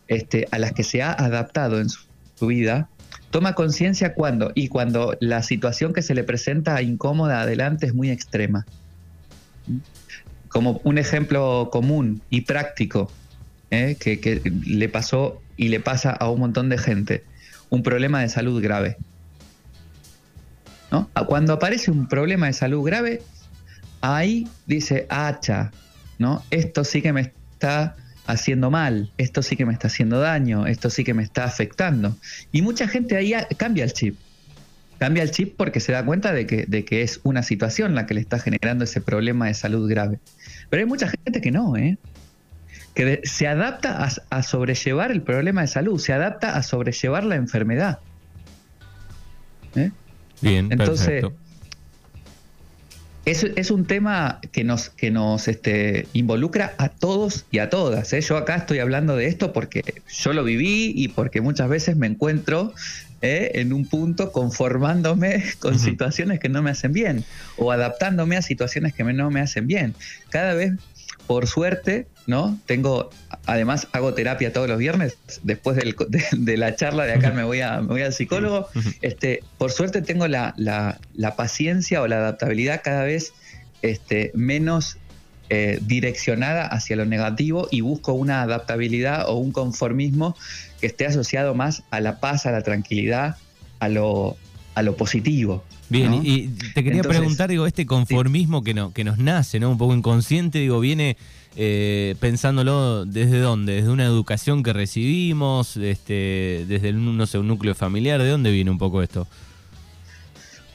este, 0.07 0.47
a 0.51 0.59
las 0.59 0.73
que 0.73 0.83
se 0.83 1.01
ha 1.01 1.11
adaptado 1.11 1.79
en 1.79 1.89
su, 1.89 2.07
vida, 2.41 2.87
toma 3.31 3.53
conciencia 3.53 4.13
cuando 4.13 4.53
y 4.55 4.69
cuando 4.69 5.17
la 5.19 5.43
situación 5.43 5.91
que 5.91 6.01
se 6.01 6.15
le 6.15 6.23
presenta 6.23 6.81
incómoda 6.81 7.41
adelante 7.41 7.85
es 7.85 7.93
muy 7.93 8.09
extrema. 8.11 8.65
Como 10.47 10.79
un 10.85 10.97
ejemplo 10.97 11.69
común 11.69 12.21
y 12.29 12.41
práctico 12.41 13.11
¿eh? 13.71 13.97
que 13.99 14.41
le 14.65 14.87
pasó 14.87 15.41
y 15.57 15.67
le 15.67 15.81
pasa 15.81 16.11
a 16.11 16.29
un 16.29 16.39
montón 16.39 16.69
de 16.69 16.77
gente, 16.77 17.25
un 17.69 17.83
problema 17.83 18.21
de 18.21 18.29
salud 18.29 18.63
grave. 18.63 18.95
¿No? 20.91 21.10
Cuando 21.27 21.53
aparece 21.53 21.91
un 21.91 22.08
problema 22.08 22.48
de 22.48 22.53
salud 22.53 22.84
grave, 22.84 23.22
ahí 24.01 24.48
dice, 24.65 25.05
hacha, 25.10 25.72
¿no? 26.17 26.43
Esto 26.51 26.84
sí 26.84 27.01
que 27.01 27.13
me 27.13 27.22
está 27.22 27.96
haciendo 28.25 28.69
mal, 28.69 29.12
esto 29.17 29.41
sí 29.41 29.55
que 29.55 29.65
me 29.65 29.74
está 29.74 29.88
haciendo 29.88 30.19
daño, 30.19 30.67
esto 30.67 30.89
sí 30.89 31.03
que 31.03 31.13
me 31.13 31.24
está 31.24 31.46
afectando. 31.46 32.15
Y 32.51 32.62
mucha 32.62 32.88
gente 32.88 33.17
ahí 33.17 33.34
cambia 33.58 33.84
el 33.84 33.93
chip. 33.93 34.17
Cambia 35.00 35.24
el 35.24 35.31
chip 35.31 35.55
porque 35.55 35.79
se 35.79 35.93
da 35.93 36.05
cuenta 36.05 36.34
de 36.34 36.46
que, 36.46 36.65
de 36.67 36.84
que 36.84 37.01
es 37.01 37.22
una 37.24 37.41
situación 37.41 37.96
la 37.96 38.05
que 38.05 38.13
le 38.13 38.22
está 38.22 38.38
generando 38.38 38.84
ese 38.84 39.00
problema 39.01 39.48
de 39.48 39.53
salud 39.53 39.89
grave. 39.89 40.19
Pero 40.69 40.81
hay 40.81 40.86
mucha 40.86 41.08
gente 41.08 41.41
que 41.41 41.51
no, 41.51 41.77
¿eh? 41.77 41.98
que 42.93 43.22
se 43.24 43.48
adapta 43.48 44.10
a, 44.29 44.43
sobrellevar 44.43 45.12
el 45.12 45.22
problema 45.22 45.62
de 45.62 45.67
salud, 45.67 46.00
se 46.00 46.12
adapta 46.12 46.55
a 46.55 46.63
sobrellevar 46.63 47.24
la 47.24 47.36
enfermedad. 47.36 48.00
¿Eh? 49.75 49.91
Bien, 50.41 50.69
entonces 50.72 51.25
es, 53.25 53.43
es, 53.43 53.69
un 53.69 53.86
tema 53.86 54.39
que 54.51 54.63
nos, 54.63 54.89
que 54.89 55.12
nos 55.12 55.48
este, 55.48 56.08
involucra 56.13 56.74
a 56.77 56.89
todos 56.89 57.46
y 57.51 57.60
a 57.60 57.69
todas. 57.69 58.12
¿eh? 58.13 58.22
Yo 58.22 58.38
acá 58.38 58.55
estoy 58.55 58.79
hablando 58.79 59.15
de 59.15 59.27
esto 59.27 59.53
porque 59.53 60.01
yo 60.08 60.34
lo 60.34 60.43
viví 60.43 60.93
y 60.96 61.10
porque 61.10 61.41
muchas 61.41 61.69
veces 61.69 61.96
me 61.96 62.08
encuentro 62.08 62.74
¿eh? 63.22 63.51
en 63.55 63.74
un 63.74 63.86
punto 63.86 64.31
conformándome 64.31 65.43
con 65.60 65.77
situaciones 65.77 66.39
que 66.39 66.50
no 66.50 66.62
me 66.62 66.72
hacen 66.72 66.91
bien 66.91 67.24
o 67.58 67.72
adaptándome 67.72 68.38
a 68.38 68.41
situaciones 68.41 68.93
que 68.93 69.03
no 69.03 69.29
me 69.29 69.41
hacen 69.41 69.67
bien. 69.67 69.93
Cada 70.29 70.53
vez, 70.55 70.74
por 71.29 71.45
suerte, 71.45 72.07
¿no? 72.25 72.57
Tengo, 72.65 73.12
además 73.45 73.88
hago 73.91 74.15
terapia 74.15 74.51
todos 74.51 74.67
los 74.67 74.79
viernes, 74.79 75.15
después 75.43 75.77
de, 76.31 76.57
la 76.57 76.75
charla 76.75 77.05
de 77.05 77.13
acá 77.13 77.29
me 77.29 77.43
voy, 77.43 77.62
a, 77.62 77.81
voy 77.81 78.01
al 78.01 78.13
psicólogo. 78.13 78.67
Este, 79.03 79.43
por 79.59 79.71
suerte 79.71 80.01
tengo 80.01 80.27
la, 80.27 80.55
paciencia 81.38 82.01
o 82.01 82.07
la 82.07 82.15
adaptabilidad 82.15 82.81
cada 82.83 83.03
vez 83.03 83.33
este, 83.83 84.31
menos 84.33 84.98
eh, 85.50 85.77
direccionada 85.83 86.65
hacia 86.65 86.95
lo 86.95 87.05
negativo 87.05 87.67
y 87.69 87.81
busco 87.81 88.13
una 88.13 88.41
adaptabilidad 88.41 89.29
o 89.29 89.36
un 89.36 89.51
conformismo 89.51 90.36
que 90.81 90.88
esté 90.88 91.05
asociado 91.05 91.53
más 91.53 91.83
a 91.91 92.00
la 92.00 92.19
paz, 92.19 92.48
a 92.48 92.51
la 92.51 92.63
tranquilidad, 92.63 93.38
a 93.77 93.88
lo, 93.88 94.36
a 94.74 94.81
lo 94.81 94.95
positivo. 94.95 95.63
Bien, 95.89 96.22
y 96.24 96.50
te 96.74 96.84
quería 96.84 97.01
preguntar, 97.01 97.50
digo, 97.50 97.65
este 97.65 97.86
conformismo 97.86 98.63
que, 98.63 98.74
no, 98.74 98.93
que 98.93 99.03
nos 99.03 99.17
nace, 99.17 99.60
¿no? 99.60 99.72
Un 99.72 99.77
poco 99.77 99.96
inconsciente, 99.96 100.60
digo, 100.60 100.79
viene 100.79 101.17
eh, 101.55 102.15
pensándolo 102.19 103.05
desde 103.05 103.39
dónde, 103.39 103.74
desde 103.74 103.89
una 103.89 104.05
educación 104.05 104.62
que 104.62 104.72
recibimos, 104.72 105.77
este, 105.77 106.65
desde 106.67 106.93
no 106.93 107.25
sé, 107.25 107.39
un 107.39 107.48
núcleo 107.48 107.74
familiar, 107.74 108.22
¿de 108.22 108.29
dónde 108.29 108.51
viene 108.51 108.69
un 108.69 108.77
poco 108.77 109.01
esto? 109.01 109.27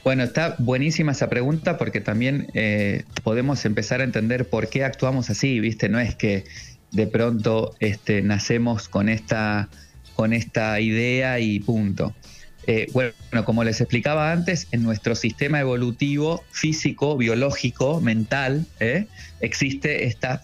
Bueno, 0.03 0.23
está 0.23 0.55
buenísima 0.59 1.13
esa 1.13 1.29
pregunta 1.29 1.79
porque 1.79 2.01
también 2.01 2.47
eh, 2.53 3.05
podemos 3.23 3.65
empezar 3.65 4.01
a 4.01 4.03
entender 4.03 4.47
por 4.47 4.69
qué 4.69 4.83
actuamos 4.83 5.31
así, 5.31 5.59
¿viste? 5.59 5.89
No 5.89 5.99
es 5.99 6.13
que 6.13 6.43
de 6.91 7.07
pronto 7.07 7.73
este, 7.79 8.21
nacemos 8.21 8.87
con 8.87 9.09
esta, 9.09 9.69
con 10.13 10.33
esta 10.33 10.79
idea 10.79 11.39
y 11.39 11.59
punto. 11.59 12.13
Eh, 12.67 12.87
bueno, 12.93 13.13
como 13.45 13.63
les 13.63 13.79
explicaba 13.79 14.31
antes, 14.31 14.67
en 14.71 14.81
nuestro 14.83 15.15
sistema 15.15 15.59
evolutivo 15.59 16.43
físico, 16.51 17.15
biológico, 17.15 18.01
mental, 18.01 18.65
¿eh? 18.79 19.05
existe 19.39 20.05
esta 20.05 20.41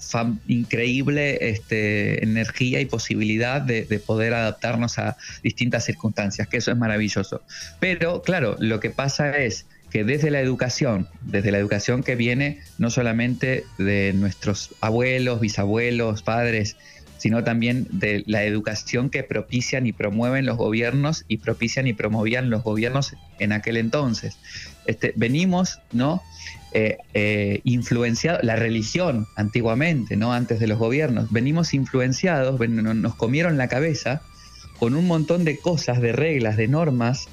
increíble 0.47 1.49
este, 1.49 2.23
energía 2.23 2.79
y 2.79 2.85
posibilidad 2.85 3.61
de, 3.61 3.83
poder 4.05 4.33
adaptarnos 4.33 4.99
a 4.99 5.17
distintas 5.41 5.85
circunstancias, 5.85 6.47
que 6.47 6.57
eso 6.57 6.71
es 6.71 6.77
maravilloso. 6.77 7.41
Pero, 7.79 8.21
claro, 8.21 8.55
lo 8.59 8.79
que 8.79 8.89
pasa 8.89 9.37
es 9.37 9.65
que 9.89 10.03
desde 10.03 10.31
la 10.31 10.39
educación, 10.39 11.07
desde 11.21 11.51
la 11.51 11.57
educación 11.57 12.03
que 12.03 12.15
viene 12.15 12.59
no 12.77 12.89
solamente 12.89 13.65
de 13.77 14.13
nuestros 14.13 14.73
abuelos, 14.79 15.41
bisabuelos, 15.41 16.21
padres, 16.21 16.77
sino 17.21 17.43
también 17.43 17.85
de 17.91 18.23
la 18.25 18.43
educación 18.45 19.11
que 19.11 19.21
propician 19.21 19.85
y 19.85 19.91
promueven 19.91 20.47
los 20.47 20.57
gobiernos 20.57 21.23
y 21.27 21.37
propician 21.37 21.85
y 21.85 21.93
promovían 21.93 22.49
los 22.49 22.63
gobiernos 22.63 23.15
en 23.37 23.51
aquel 23.51 23.77
entonces. 23.77 24.39
Este, 24.87 25.13
venimos, 25.15 25.79
¿no? 25.91 26.23
Eh, 26.73 26.97
eh, 27.13 27.61
influenciados, 27.63 28.43
la 28.43 28.55
religión 28.55 29.27
antiguamente, 29.35 30.17
¿no? 30.17 30.33
Antes 30.33 30.59
de 30.59 30.65
los 30.65 30.79
gobiernos, 30.79 31.31
venimos 31.31 31.75
influenciados, 31.75 32.59
nos 32.59 33.13
comieron 33.13 33.55
la 33.55 33.67
cabeza 33.67 34.23
con 34.79 34.95
un 34.95 35.05
montón 35.05 35.43
de 35.43 35.59
cosas, 35.59 36.01
de 36.01 36.13
reglas, 36.13 36.57
de 36.57 36.67
normas 36.67 37.27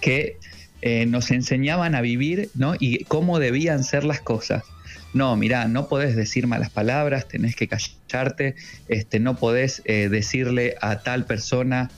que 0.00 0.38
eh, 0.82 1.06
nos 1.06 1.30
enseñaban 1.30 1.94
a 1.94 2.00
vivir, 2.00 2.50
¿no? 2.54 2.74
Y 2.78 3.04
cómo 3.04 3.38
debían 3.38 3.84
ser 3.84 4.04
las 4.04 4.20
cosas 4.20 4.64
no, 5.12 5.36
mirá, 5.36 5.66
no 5.66 5.88
podés 5.88 6.14
decir 6.14 6.46
malas 6.46 6.70
palabras, 6.70 7.26
tenés 7.26 7.56
que 7.56 7.68
callarte, 7.68 8.54
este, 8.88 9.18
no 9.18 9.36
podés 9.36 9.82
eh, 9.84 10.08
decirle 10.08 10.76
a 10.80 11.00
tal 11.00 11.24
persona 11.24 11.90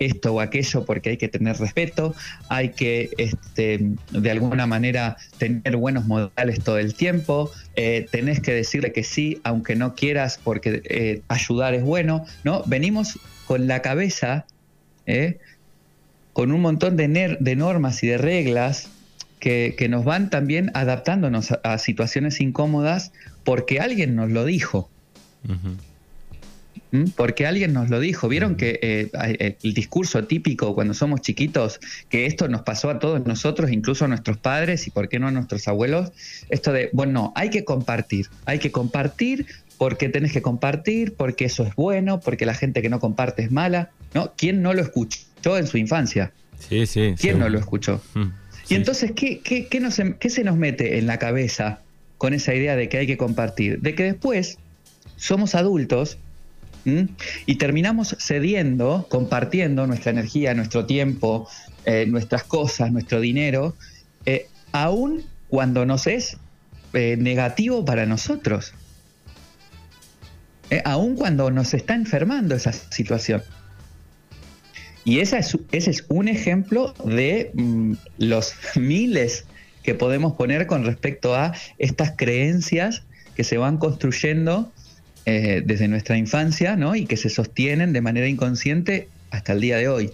esto 0.00 0.34
o 0.34 0.40
aquello 0.40 0.84
porque 0.84 1.10
hay 1.10 1.16
que 1.16 1.28
tener 1.28 1.56
respeto, 1.56 2.14
hay 2.48 2.70
que 2.70 3.10
este, 3.18 3.80
de 4.10 4.30
alguna 4.30 4.66
manera 4.66 5.16
tener 5.38 5.76
buenos 5.76 6.06
modales 6.06 6.62
todo 6.62 6.78
el 6.78 6.94
tiempo, 6.94 7.50
eh, 7.76 8.06
tenés 8.10 8.40
que 8.40 8.52
decirle 8.52 8.92
que 8.92 9.04
sí 9.04 9.40
aunque 9.44 9.76
no 9.76 9.94
quieras 9.94 10.40
porque 10.42 10.82
eh, 10.84 11.22
ayudar 11.28 11.74
es 11.74 11.82
bueno, 11.82 12.24
¿no? 12.44 12.62
Venimos 12.66 13.18
con 13.46 13.68
la 13.68 13.80
cabeza, 13.80 14.44
con 16.32 16.52
un 16.52 16.60
montón 16.60 16.96
de, 16.96 17.36
de 17.38 17.56
normas 17.56 18.02
y 18.02 18.08
de 18.08 18.18
reglas 18.18 18.88
que, 19.42 19.88
nos 19.90 20.04
van 20.04 20.30
también 20.30 20.70
adaptándonos 20.74 21.50
a, 21.64 21.78
situaciones 21.78 22.40
incómodas 22.40 23.12
porque 23.42 23.80
alguien 23.80 24.14
nos 24.14 24.30
lo 24.30 24.44
dijo. 24.44 24.88
¿Mm? 26.92 27.06
Porque 27.16 27.46
alguien 27.46 27.72
nos 27.72 27.90
lo 27.90 27.98
dijo. 27.98 28.28
Vieron 28.28 28.54
que 28.54 28.78
eh, 28.80 29.10
eh, 29.12 29.56
el 29.60 29.74
discurso 29.74 30.22
típico 30.24 30.76
cuando 30.76 30.94
somos 30.94 31.22
chiquitos, 31.22 31.80
que 32.08 32.26
esto 32.26 32.46
nos 32.46 32.62
pasó 32.62 32.88
a 32.88 33.00
todos 33.00 33.26
nosotros, 33.26 33.72
incluso 33.72 34.04
a 34.04 34.08
nuestros 34.08 34.38
padres 34.38 34.86
y 34.86 34.92
por 34.92 35.08
qué 35.08 35.18
no 35.18 35.26
a 35.26 35.32
nuestros 35.32 35.66
abuelos, 35.66 36.12
esto 36.48 36.72
de, 36.72 36.90
bueno, 36.92 37.32
hay 37.34 37.50
que 37.50 37.64
compartir, 37.64 38.28
hay 38.44 38.60
que 38.60 38.70
compartir 38.70 39.46
porque 39.76 40.08
tenés 40.08 40.32
que 40.32 40.42
compartir, 40.42 41.14
porque 41.14 41.46
eso 41.46 41.64
es 41.64 41.74
bueno, 41.74 42.20
porque 42.20 42.46
la 42.46 42.54
gente 42.54 42.80
que 42.80 42.88
no 42.88 43.00
comparte 43.00 43.42
es 43.42 43.50
mala. 43.50 43.90
¿no? 44.14 44.32
¿Quién 44.36 44.62
no 44.62 44.72
lo 44.72 44.82
escuchó 45.42 45.58
en 45.58 45.66
su 45.66 45.78
infancia? 45.78 46.32
Sí, 46.58 46.86
sí. 46.86 47.14
¿Quién 47.18 47.38
no 47.38 47.48
lo 47.48 47.58
escuchó? 47.58 48.00
Y 48.68 48.74
entonces, 48.74 49.12
¿qué, 49.12 49.40
qué, 49.40 50.30
se 50.30 50.44
nos 50.44 50.56
mete 50.56 50.98
en 50.98 51.06
la 51.06 51.18
cabeza 51.18 51.80
con 52.18 52.32
esa 52.32 52.54
idea 52.54 52.76
de 52.76 52.88
que 52.88 52.98
hay 52.98 53.06
que 53.06 53.16
compartir? 53.16 53.80
De 53.80 53.94
que 53.94 54.04
después 54.04 54.58
somos 55.16 55.54
adultos 55.54 56.18
y 56.84 57.56
terminamos 57.56 58.16
cediendo, 58.20 59.06
compartiendo 59.08 59.86
nuestra 59.86 60.12
energía, 60.12 60.54
nuestro 60.54 60.86
tiempo, 60.86 61.48
eh, 61.84 62.06
nuestras 62.08 62.44
cosas, 62.44 62.92
nuestro 62.92 63.20
dinero, 63.20 63.76
eh, 64.26 64.46
aún 64.70 65.24
cuando 65.48 65.84
nos 65.84 66.06
es 66.06 66.38
eh, 66.92 67.16
negativo 67.18 67.84
para 67.84 68.06
nosotros. 68.06 68.74
aún 70.84 71.16
cuando 71.16 71.50
nos 71.50 71.74
está 71.74 71.94
enfermando 71.94 72.54
esa 72.54 72.72
situación. 72.72 73.42
Y 75.04 75.18
esa 75.18 75.38
es, 75.38 75.56
ese 75.72 75.90
es 75.90 76.04
un 76.08 76.28
ejemplo 76.28 76.94
de 77.04 77.50
mm, 77.54 77.94
los 78.18 78.54
miles 78.76 79.44
que 79.82 79.94
podemos 79.94 80.34
poner 80.34 80.66
con 80.66 80.84
respecto 80.84 81.34
a 81.34 81.52
estas 81.78 82.12
creencias 82.16 83.02
que 83.34 83.44
se 83.44 83.58
van 83.58 83.78
construyendo 83.78 84.70
eh, 85.26 85.62
desde 85.64 85.88
nuestra 85.88 86.16
infancia 86.16 86.76
¿no? 86.76 86.94
y 86.94 87.06
que 87.06 87.16
se 87.16 87.30
sostienen 87.30 87.92
de 87.92 88.00
manera 88.00 88.28
inconsciente 88.28 89.08
hasta 89.30 89.54
el 89.54 89.60
día 89.60 89.76
de 89.76 89.88
hoy. 89.88 90.10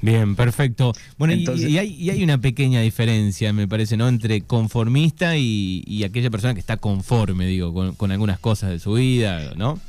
Bien, 0.00 0.36
perfecto. 0.36 0.92
Bueno, 1.16 1.32
y, 1.32 1.78
hay, 1.78 2.22
una 2.22 2.38
pequeña 2.38 2.82
diferencia, 2.82 3.54
me 3.54 3.66
parece, 3.66 3.96
¿no? 3.96 4.06
Entre 4.06 4.42
conformista 4.42 5.38
y, 5.38 6.04
aquella 6.04 6.30
persona 6.30 6.52
que 6.52 6.60
está 6.60 6.76
conforme, 6.76 7.46
digo, 7.46 7.72
con, 7.72 7.94
con, 7.94 8.12
algunas 8.12 8.38
cosas 8.38 8.68
de 8.68 8.78
su 8.80 8.92
vida, 8.92 9.54
¿no? 9.56 9.80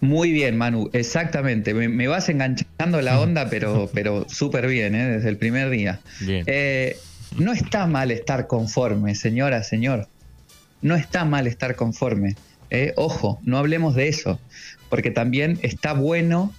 Muy 0.00 0.32
bien, 0.32 0.56
Manu, 0.56 0.90
exactamente. 0.92 1.72
Me, 1.72 2.06
vas 2.06 2.28
enganchando 2.28 3.00
la 3.00 3.20
onda, 3.20 3.48
pero, 3.48 3.90
pero 3.94 4.26
súper 4.28 4.66
bien, 4.66 4.94
¿eh? 4.94 5.06
desde 5.08 5.28
el 5.28 5.38
primer 5.38 5.70
día. 5.70 6.00
Eh, 6.26 6.96
no 7.38 7.52
está 7.52 7.86
mal 7.86 8.10
estar 8.10 8.46
conforme, 8.46 9.14
señora, 9.14 9.62
señor. 9.62 10.08
No 10.82 10.96
está 10.96 11.24
mal 11.24 11.46
estar 11.46 11.76
conforme. 11.76 12.36
¿eh? 12.70 12.92
Ojo, 12.96 13.40
no 13.44 13.58
hablemos 13.58 13.94
de 13.94 14.08
eso. 14.08 14.38
porque 14.88 15.10
también 15.10 15.58
está 15.62 15.94
bueno 15.94 16.52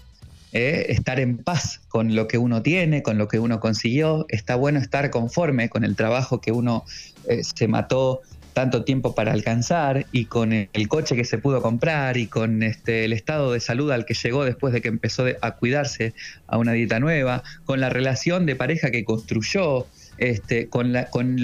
eh, 0.54 0.88
estar 0.90 1.20
en 1.20 1.38
paz 1.38 1.82
con 1.88 2.16
lo 2.16 2.28
que 2.28 2.38
uno 2.38 2.62
tiene, 2.62 3.04
con 3.04 3.18
lo 3.18 3.28
que 3.28 3.40
uno 3.40 3.60
consiguió, 3.60 4.26
está 4.30 4.56
bueno 4.56 4.80
estar 4.80 5.10
conforme 5.10 5.70
con 5.70 5.84
el 5.84 5.96
trabajo 5.96 6.40
que 6.42 6.52
uno 6.52 6.86
eh, 7.28 7.44
se 7.44 7.68
mató 7.68 8.22
tanto 8.58 8.84
tiempo 8.84 9.14
para 9.14 9.34
alcanzar 9.34 10.08
y 10.12 10.26
con 10.26 10.52
el 10.52 10.88
coche 10.88 11.16
que 11.16 11.26
se 11.26 11.38
pudo 11.38 11.62
comprar 11.62 12.18
y 12.18 12.26
con 12.26 12.64
este, 12.64 13.06
el 13.06 13.14
estado 13.14 13.52
de 13.52 13.60
salud 13.60 13.92
al 13.92 14.04
que 14.04 14.16
llegó 14.16 14.46
después 14.46 14.74
de 14.74 14.82
que 14.82 14.88
empezó 14.88 15.26
a 15.42 15.52
cuidarse 15.52 16.16
a 16.48 16.58
una 16.58 16.72
dieta 16.72 17.00
nueva, 17.00 17.44
con 17.66 17.80
la 17.80 17.90
relación 17.90 18.48
de 18.48 18.56
pareja 18.56 18.90
que 18.90 19.06
construyó, 19.06 19.86
este, 20.18 20.70
con, 20.70 20.92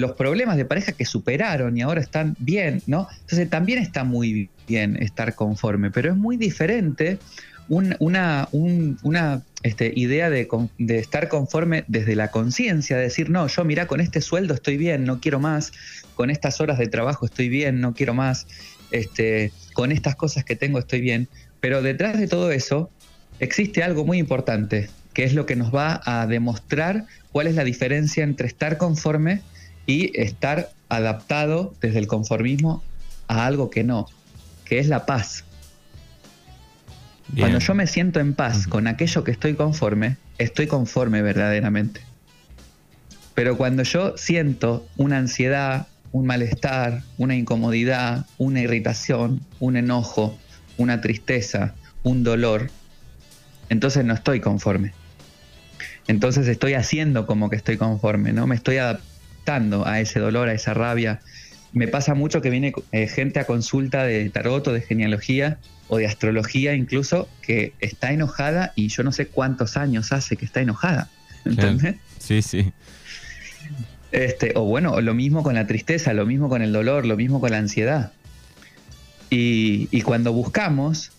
los 0.00 0.12
problemas 0.14 0.56
de 0.56 0.64
pareja 0.64 0.90
que 0.90 1.04
superaron 1.04 1.78
y 1.78 1.82
ahora 1.82 2.00
están 2.00 2.34
bien, 2.40 2.82
¿no? 2.88 3.06
Entonces 3.20 3.48
también 3.48 3.78
está 3.78 4.02
muy 4.02 4.50
bien 4.66 5.00
estar 5.00 5.36
conforme, 5.36 5.92
pero 5.92 6.10
es 6.10 6.16
muy 6.16 6.36
diferente 6.36 7.20
una, 7.68 7.96
una 8.50 9.40
este, 9.64 9.92
idea 9.96 10.28
de, 10.28 10.46
estar 10.78 11.28
conforme 11.28 11.84
desde 11.88 12.14
la 12.14 12.30
conciencia, 12.30 12.98
de 12.98 13.04
decir, 13.04 13.30
no, 13.30 13.46
yo 13.46 13.64
mira, 13.64 13.86
con 13.86 14.00
este 14.02 14.20
sueldo 14.20 14.52
estoy 14.52 14.76
bien, 14.76 15.04
no 15.04 15.20
quiero 15.20 15.40
más, 15.40 15.72
con 16.14 16.28
estas 16.28 16.60
horas 16.60 16.78
de 16.78 16.86
trabajo 16.86 17.24
estoy 17.24 17.48
bien, 17.48 17.80
no 17.80 17.94
quiero 17.94 18.12
más, 18.12 18.46
este, 18.90 19.52
con 19.72 19.90
estas 19.90 20.16
cosas 20.16 20.44
que 20.44 20.54
tengo 20.54 20.78
estoy 20.78 21.00
bien. 21.00 21.28
Pero 21.60 21.80
detrás 21.80 22.20
de 22.20 22.28
todo 22.28 22.52
eso 22.52 22.90
existe 23.40 23.82
algo 23.82 24.04
muy 24.04 24.18
importante, 24.18 24.90
que 25.14 25.24
es 25.24 25.32
lo 25.32 25.46
que 25.46 25.56
nos 25.56 25.74
va 25.74 26.02
a 26.04 26.26
demostrar 26.26 27.06
cuál 27.32 27.46
es 27.46 27.54
la 27.54 27.64
diferencia 27.64 28.22
entre 28.22 28.46
estar 28.46 28.76
conforme 28.76 29.40
y 29.86 30.12
estar 30.20 30.72
adaptado 30.90 31.72
desde 31.80 32.00
el 32.00 32.06
conformismo 32.06 32.82
a 33.28 33.46
algo 33.46 33.70
que 33.70 33.82
no, 33.82 34.08
que 34.66 34.78
es 34.78 34.88
la 34.88 35.06
paz. 35.06 35.46
Cuando 37.38 37.58
yo 37.58 37.74
me 37.74 37.86
siento 37.86 38.20
en 38.20 38.34
paz 38.34 38.66
con 38.66 38.86
aquello 38.86 39.24
que 39.24 39.30
estoy 39.30 39.54
conforme, 39.54 40.16
estoy 40.38 40.66
conforme 40.66 41.22
verdaderamente. 41.22 42.00
Pero 43.34 43.56
cuando 43.56 43.82
yo 43.82 44.16
siento 44.16 44.86
una 44.96 45.18
ansiedad, 45.18 45.88
un 46.12 46.26
malestar, 46.26 47.02
una 47.18 47.34
incomodidad, 47.34 48.26
una 48.38 48.60
irritación, 48.60 49.40
un 49.58 49.76
enojo, 49.76 50.38
una 50.76 51.00
tristeza, 51.00 51.74
un 52.04 52.22
dolor, 52.22 52.70
entonces 53.68 54.04
no 54.04 54.14
estoy 54.14 54.40
conforme. 54.40 54.92
Entonces 56.06 56.46
estoy 56.46 56.74
haciendo 56.74 57.26
como 57.26 57.50
que 57.50 57.56
estoy 57.56 57.78
conforme, 57.78 58.32
¿no? 58.32 58.46
Me 58.46 58.54
estoy 58.54 58.76
adaptando 58.76 59.86
a 59.86 60.00
ese 60.00 60.20
dolor, 60.20 60.48
a 60.48 60.52
esa 60.52 60.74
rabia. 60.74 61.20
Me 61.72 61.88
pasa 61.88 62.14
mucho 62.14 62.40
que 62.40 62.50
viene 62.50 62.72
eh, 62.92 63.08
gente 63.08 63.40
a 63.40 63.46
consulta 63.46 64.04
de 64.04 64.28
tarot 64.30 64.68
o 64.68 64.72
de 64.72 64.82
genealogía 64.82 65.58
o 65.88 65.98
de 65.98 66.06
astrología 66.06 66.74
incluso 66.74 67.28
que 67.42 67.74
está 67.80 68.12
enojada 68.12 68.72
y 68.74 68.88
yo 68.88 69.02
no 69.02 69.12
sé 69.12 69.26
cuántos 69.26 69.76
años 69.76 70.12
hace 70.12 70.36
que 70.36 70.44
está 70.44 70.60
enojada. 70.60 71.08
¿Entendés? 71.44 71.96
Sí, 72.18 72.42
sí. 72.42 72.72
Este, 74.12 74.52
o 74.54 74.62
bueno, 74.62 75.00
lo 75.00 75.14
mismo 75.14 75.42
con 75.42 75.54
la 75.54 75.66
tristeza, 75.66 76.12
lo 76.14 76.24
mismo 76.24 76.48
con 76.48 76.62
el 76.62 76.72
dolor, 76.72 77.04
lo 77.04 77.16
mismo 77.16 77.40
con 77.40 77.50
la 77.50 77.58
ansiedad. 77.58 78.12
Y, 79.28 79.88
y 79.90 80.02
cuando 80.02 80.32
buscamos, 80.32 81.10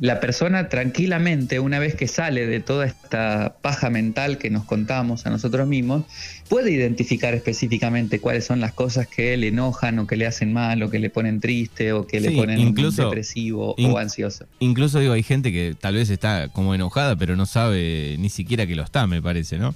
la 0.00 0.20
persona 0.20 0.68
tranquilamente, 0.68 1.60
una 1.60 1.78
vez 1.78 1.94
que 1.94 2.08
sale 2.08 2.46
de 2.46 2.60
toda 2.60 2.86
esta 2.86 3.56
paja 3.60 3.90
mental 3.90 4.38
que 4.38 4.50
nos 4.50 4.64
contamos 4.64 5.26
a 5.26 5.30
nosotros 5.30 5.66
mismos, 5.66 6.04
puede 6.48 6.70
identificar 6.70 7.34
específicamente 7.34 8.20
cuáles 8.20 8.44
son 8.44 8.60
las 8.60 8.72
cosas 8.72 9.06
que 9.06 9.36
le 9.36 9.48
enojan 9.48 9.98
o 9.98 10.06
que 10.06 10.16
le 10.16 10.26
hacen 10.26 10.52
mal 10.52 10.82
o 10.82 10.90
que 10.90 10.98
le 10.98 11.10
ponen 11.10 11.40
triste 11.40 11.92
o 11.92 12.06
que 12.06 12.20
le 12.20 12.30
ponen 12.32 12.74
depresivo 12.74 13.74
o 13.78 13.98
ansioso. 13.98 14.46
Incluso 14.58 14.98
digo, 14.98 15.12
hay 15.12 15.22
gente 15.22 15.52
que 15.52 15.74
tal 15.78 15.94
vez 15.94 16.10
está 16.10 16.48
como 16.48 16.74
enojada, 16.74 17.16
pero 17.16 17.36
no 17.36 17.46
sabe 17.46 18.16
ni 18.18 18.28
siquiera 18.28 18.66
que 18.66 18.74
lo 18.74 18.82
está, 18.82 19.06
me 19.06 19.22
parece, 19.22 19.58
¿no? 19.58 19.74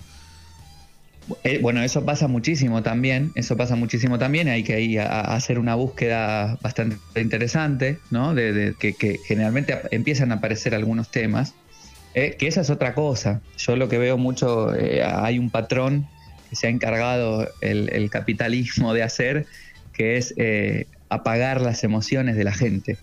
Eh, 1.42 1.58
bueno, 1.60 1.82
eso 1.82 2.04
pasa 2.04 2.28
muchísimo 2.28 2.82
también, 2.82 3.32
eso 3.34 3.56
pasa 3.56 3.74
muchísimo 3.74 4.18
también, 4.18 4.48
hay 4.48 4.62
que 4.62 4.80
ir 4.80 5.00
a, 5.00 5.20
hacer 5.34 5.58
una 5.58 5.74
búsqueda 5.74 6.58
bastante 6.62 6.98
interesante, 7.20 7.98
¿no? 8.10 8.34
De, 8.34 8.74
que, 8.78 9.18
generalmente 9.26 9.76
empiezan 9.90 10.30
a 10.30 10.36
aparecer 10.36 10.74
algunos 10.74 11.10
temas, 11.10 11.54
eh, 12.14 12.36
que 12.38 12.46
esa 12.46 12.60
es 12.60 12.70
otra 12.70 12.94
cosa. 12.94 13.40
Yo 13.58 13.76
lo 13.76 13.88
que 13.88 13.98
veo 13.98 14.18
mucho, 14.18 14.74
eh, 14.74 15.02
hay 15.02 15.38
un 15.38 15.50
patrón 15.50 16.06
que 16.48 16.56
se 16.56 16.68
ha 16.68 16.70
encargado 16.70 17.48
el, 17.60 18.08
capitalismo 18.10 18.94
de 18.94 19.02
hacer, 19.02 19.46
que 19.92 20.16
es 20.16 20.34
apagar 21.08 21.60
las 21.60 21.82
emociones 21.82 22.36
de 22.36 22.44
la 22.44 22.52
gente, 22.52 22.98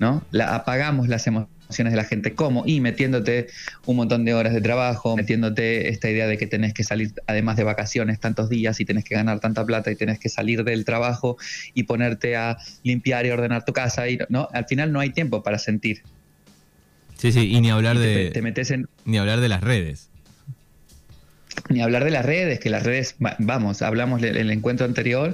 ¿no? 0.00 0.24
Apagamos 0.40 1.06
las 1.06 1.26
emociones 1.28 1.53
de 1.82 1.96
la 1.96 2.04
gente. 2.04 2.34
¿Cómo? 2.34 2.62
Y 2.66 2.80
metiéndote 2.80 3.48
un 3.86 3.96
montón 3.96 4.24
de 4.24 4.34
horas 4.34 4.54
de 4.54 4.60
trabajo, 4.60 5.16
metiéndote 5.16 5.88
esta 5.88 6.08
idea 6.08 6.26
de 6.26 6.38
que 6.38 6.46
tenés 6.46 6.72
que 6.72 6.84
salir 6.84 7.12
además 7.26 7.56
de 7.56 7.64
vacaciones 7.64 8.20
tantos 8.20 8.48
días 8.48 8.78
y 8.80 8.84
tenés 8.84 9.04
que 9.04 9.14
ganar 9.14 9.40
tanta 9.40 9.64
plata 9.64 9.90
y 9.90 9.96
tenés 9.96 10.18
que 10.18 10.28
salir 10.28 10.64
del 10.64 10.84
trabajo 10.84 11.36
y 11.74 11.84
ponerte 11.84 12.36
a 12.36 12.58
limpiar 12.84 13.26
y 13.26 13.30
ordenar 13.30 13.64
tu 13.64 13.72
casa. 13.72 14.08
Y, 14.08 14.18
¿no? 14.28 14.48
Al 14.52 14.66
final 14.66 14.92
no 14.92 15.00
hay 15.00 15.10
tiempo 15.10 15.42
para 15.42 15.58
sentir. 15.58 16.02
Sí, 17.16 17.32
sí, 17.32 17.50
y 17.52 17.60
ni 17.60 17.70
hablar 17.70 17.98
de. 17.98 18.30
Te 18.30 18.42
metes 18.42 18.70
en. 18.70 18.88
Ni 19.04 19.18
hablar 19.18 19.40
de 19.40 19.48
las 19.48 19.62
redes. 19.62 20.10
Ni 21.68 21.80
hablar 21.80 22.04
de 22.04 22.10
las 22.10 22.24
redes, 22.24 22.60
que 22.60 22.68
las 22.68 22.82
redes, 22.82 23.16
vamos, 23.38 23.82
hablamos 23.82 24.22
en 24.22 24.36
el 24.36 24.50
encuentro 24.50 24.86
anterior, 24.86 25.32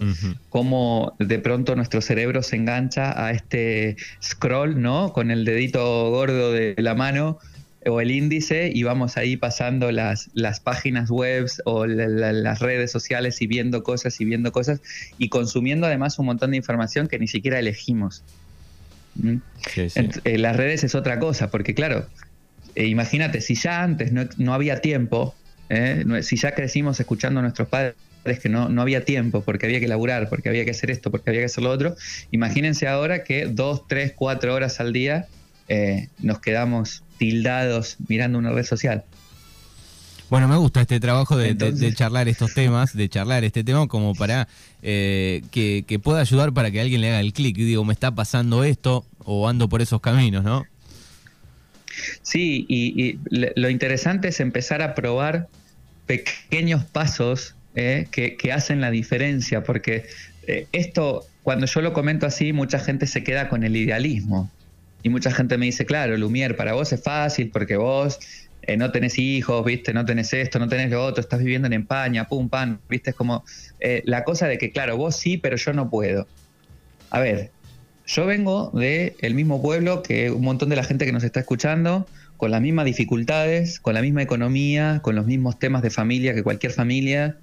cómo 0.49 1.17
de 1.19 1.39
pronto 1.39 1.75
nuestro 1.77 2.01
cerebro 2.01 2.43
se 2.43 2.57
engancha 2.57 3.25
a 3.25 3.33
este 3.33 3.97
scroll, 4.23 4.81
¿no? 4.81 5.13
Con 5.13 5.31
el 5.31 5.45
dedito 5.45 6.11
gordo 6.11 6.53
de 6.53 6.75
la 6.79 6.95
mano 6.95 7.39
o 7.87 8.01
el 8.01 8.11
índice 8.11 8.71
y 8.73 8.83
vamos 8.83 9.17
ahí 9.17 9.37
pasando 9.37 9.91
las, 9.91 10.31
las 10.35 10.61
páginas 10.61 11.11
web 11.11 11.47
o 11.65 11.87
las 11.87 12.59
redes 12.61 12.93
sociales 12.93 13.41
y 13.41 13.47
viendo 13.47 13.83
cosas 13.83 14.21
y 14.21 14.25
viendo 14.25 14.53
cosas 14.53 14.81
y 15.19 15.31
consumiendo 15.31 15.87
además 15.87 16.19
un 16.19 16.27
montón 16.27 16.51
de 16.51 16.59
información 16.59 17.09
que 17.09 17.19
ni 17.19 17.27
siquiera 17.27 17.59
elegimos. 17.59 18.23
¿Mm? 19.15 19.37
Eh, 19.77 20.39
las 20.39 20.57
redes 20.57 20.85
es 20.85 20.95
otra 20.95 21.19
cosa, 21.19 21.51
porque 21.51 21.75
claro, 21.75 22.07
eh, 22.75 22.87
imagínate, 22.87 23.41
si 23.41 23.55
ya 23.55 23.83
antes 23.83 24.13
no, 24.13 24.29
no 24.37 24.55
había 24.55 24.81
tiempo 24.81 25.35
¿eh? 25.71 26.23
Si 26.23 26.37
ya 26.37 26.55
crecimos 26.55 27.01
escuchando 27.01 27.41
a 27.41 27.43
nuestros 27.43 27.69
padres 27.69 27.95
que 28.43 28.49
no, 28.49 28.69
no 28.69 28.83
había 28.83 29.05
tiempo, 29.05 29.41
porque 29.41 29.67
había 29.67 29.81
que 29.81 29.89
laburar, 29.89 30.29
porque 30.29 30.51
había 30.51 30.65
que 30.65 30.73
hacer 30.73 30.91
esto, 30.91 31.11
porque 31.11 31.31
había 31.31 31.41
que 31.41 31.47
hacer 31.47 31.65
lo 31.65 31.71
otro, 31.71 31.97
imagínense 32.31 32.87
ahora 32.87 33.25
que 33.25 33.47
dos, 33.47 33.89
tres, 33.89 34.13
cuatro 34.15 34.55
horas 34.55 34.81
al 34.81 34.93
día 34.93 35.27
eh, 35.69 36.09
nos 36.19 36.41
quedamos 36.41 37.03
tildados 37.17 37.97
mirando 38.09 38.39
una 38.39 38.51
red 38.51 38.65
social. 38.65 39.05
Bueno, 40.29 40.47
me 40.47 40.57
gusta 40.57 40.83
este 40.83 41.01
trabajo 41.01 41.37
de, 41.37 41.57
charlar 41.95 42.29
estos 42.29 42.55
temas, 42.55 42.95
de 42.95 43.09
charlar 43.09 43.43
este 43.43 43.65
tema 43.65 43.89
como 43.89 44.15
para 44.15 44.47
eh, 44.81 45.43
que, 45.51 46.01
pueda 46.01 46.21
ayudar 46.21 46.53
para 46.53 46.71
que 46.71 46.81
alguien 46.81 47.01
le 47.01 47.09
haga 47.09 47.21
el 47.21 47.33
clic. 47.33 47.57
Digo, 47.57 47.85
me 47.85 47.93
está 47.93 48.15
pasando 48.15 48.63
esto 48.63 49.05
o 49.25 49.49
ando 49.49 49.69
por 49.69 49.83
esos 49.83 50.01
caminos, 50.01 50.45
¿no? 50.45 50.65
Sí, 52.23 52.65
y 52.69 53.19
lo 53.31 53.69
interesante 53.69 54.29
es 54.29 54.39
empezar 54.39 54.83
a 54.83 54.95
probar 54.95 55.49
pequeños 56.11 56.85
pasos 56.87 57.55
eh, 57.77 58.09
que, 58.11 58.53
hacen 58.53 58.81
la 58.81 58.91
diferencia, 58.91 59.63
porque 59.63 60.07
eh, 60.49 60.67
esto, 60.73 61.25
cuando 61.45 61.67
yo 61.67 61.83
lo 61.83 61.93
comento 61.93 62.27
así, 62.27 62.53
mucha 62.53 62.81
gente 62.81 63.07
se 63.07 63.23
queda 63.23 63.49
con 63.49 63.63
el 63.63 63.77
idealismo. 63.77 64.51
Y 65.05 65.09
mucha 65.09 65.31
gente 65.31 65.57
me 65.57 65.67
dice, 65.67 65.87
claro, 65.87 66.17
Lumier, 66.17 66.57
para 66.57 66.73
vos 66.73 66.93
es 66.93 67.01
fácil 67.01 67.51
porque 67.53 67.77
vos 67.77 68.19
eh, 68.63 68.77
no 68.77 68.91
tenés 68.91 69.21
hijos, 69.21 69.65
viste, 69.65 69.95
no 69.95 70.05
tenés 70.05 70.33
esto, 70.33 70.59
no 70.59 70.67
tenés 70.67 70.91
lo 70.91 71.05
otro, 71.05 71.21
estás 71.21 71.39
viviendo 71.39 71.69
en 71.69 71.75
España, 71.75 72.27
pum, 72.27 72.49
pam, 72.49 72.81
viste, 72.89 73.11
es 73.11 73.17
como 73.17 73.45
la 73.79 74.25
cosa 74.25 74.49
de 74.49 74.59
que, 74.59 74.73
claro, 74.73 74.97
vos 74.97 75.15
sí, 75.15 75.37
pero 75.37 75.57
yo 75.57 75.73
no 75.73 75.91
puedo. 75.91 76.27
A 77.11 77.21
ver, 77.21 77.53
yo 78.05 78.27
vengo 78.27 78.73
del 78.75 79.15
el 79.21 79.35
mismo 79.37 79.63
pueblo 79.63 80.03
que 80.03 80.33
un 80.33 80.43
montón 80.43 80.71
de 80.71 80.77
la 80.77 80.83
gente 80.83 81.07
que 81.07 81.13
nos 81.13 81.23
está 81.23 81.39
escuchando, 81.39 82.09
con 82.41 82.51
las 82.51 82.63
mismas 82.63 82.87
dificultades, 82.87 83.81
con 83.81 83.93
la 83.93 84.01
misma 84.01 84.23
economía, 84.23 85.01
con 85.03 85.15
los 85.15 85.27
mismos 85.27 85.59
temas 85.59 85.83
de 85.83 85.91
familia 85.91 86.35
que 86.35 86.43
cualquier 86.43 86.73
familia. 86.73 87.37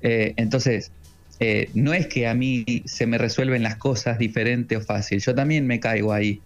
Eh, 0.00 0.34
entonces, 0.36 0.90
eh, 1.38 1.70
no 1.74 1.92
es 1.92 2.08
que 2.08 2.26
a 2.26 2.34
mí 2.34 2.82
se 2.84 3.06
me 3.06 3.18
resuelven 3.18 3.62
las 3.62 3.76
cosas 3.76 4.18
diferente 4.18 4.76
o 4.76 4.80
fácil, 4.80 5.20
yo 5.20 5.32
también 5.32 5.68
me 5.68 5.78
caigo 5.78 6.12
ahí, 6.12 6.40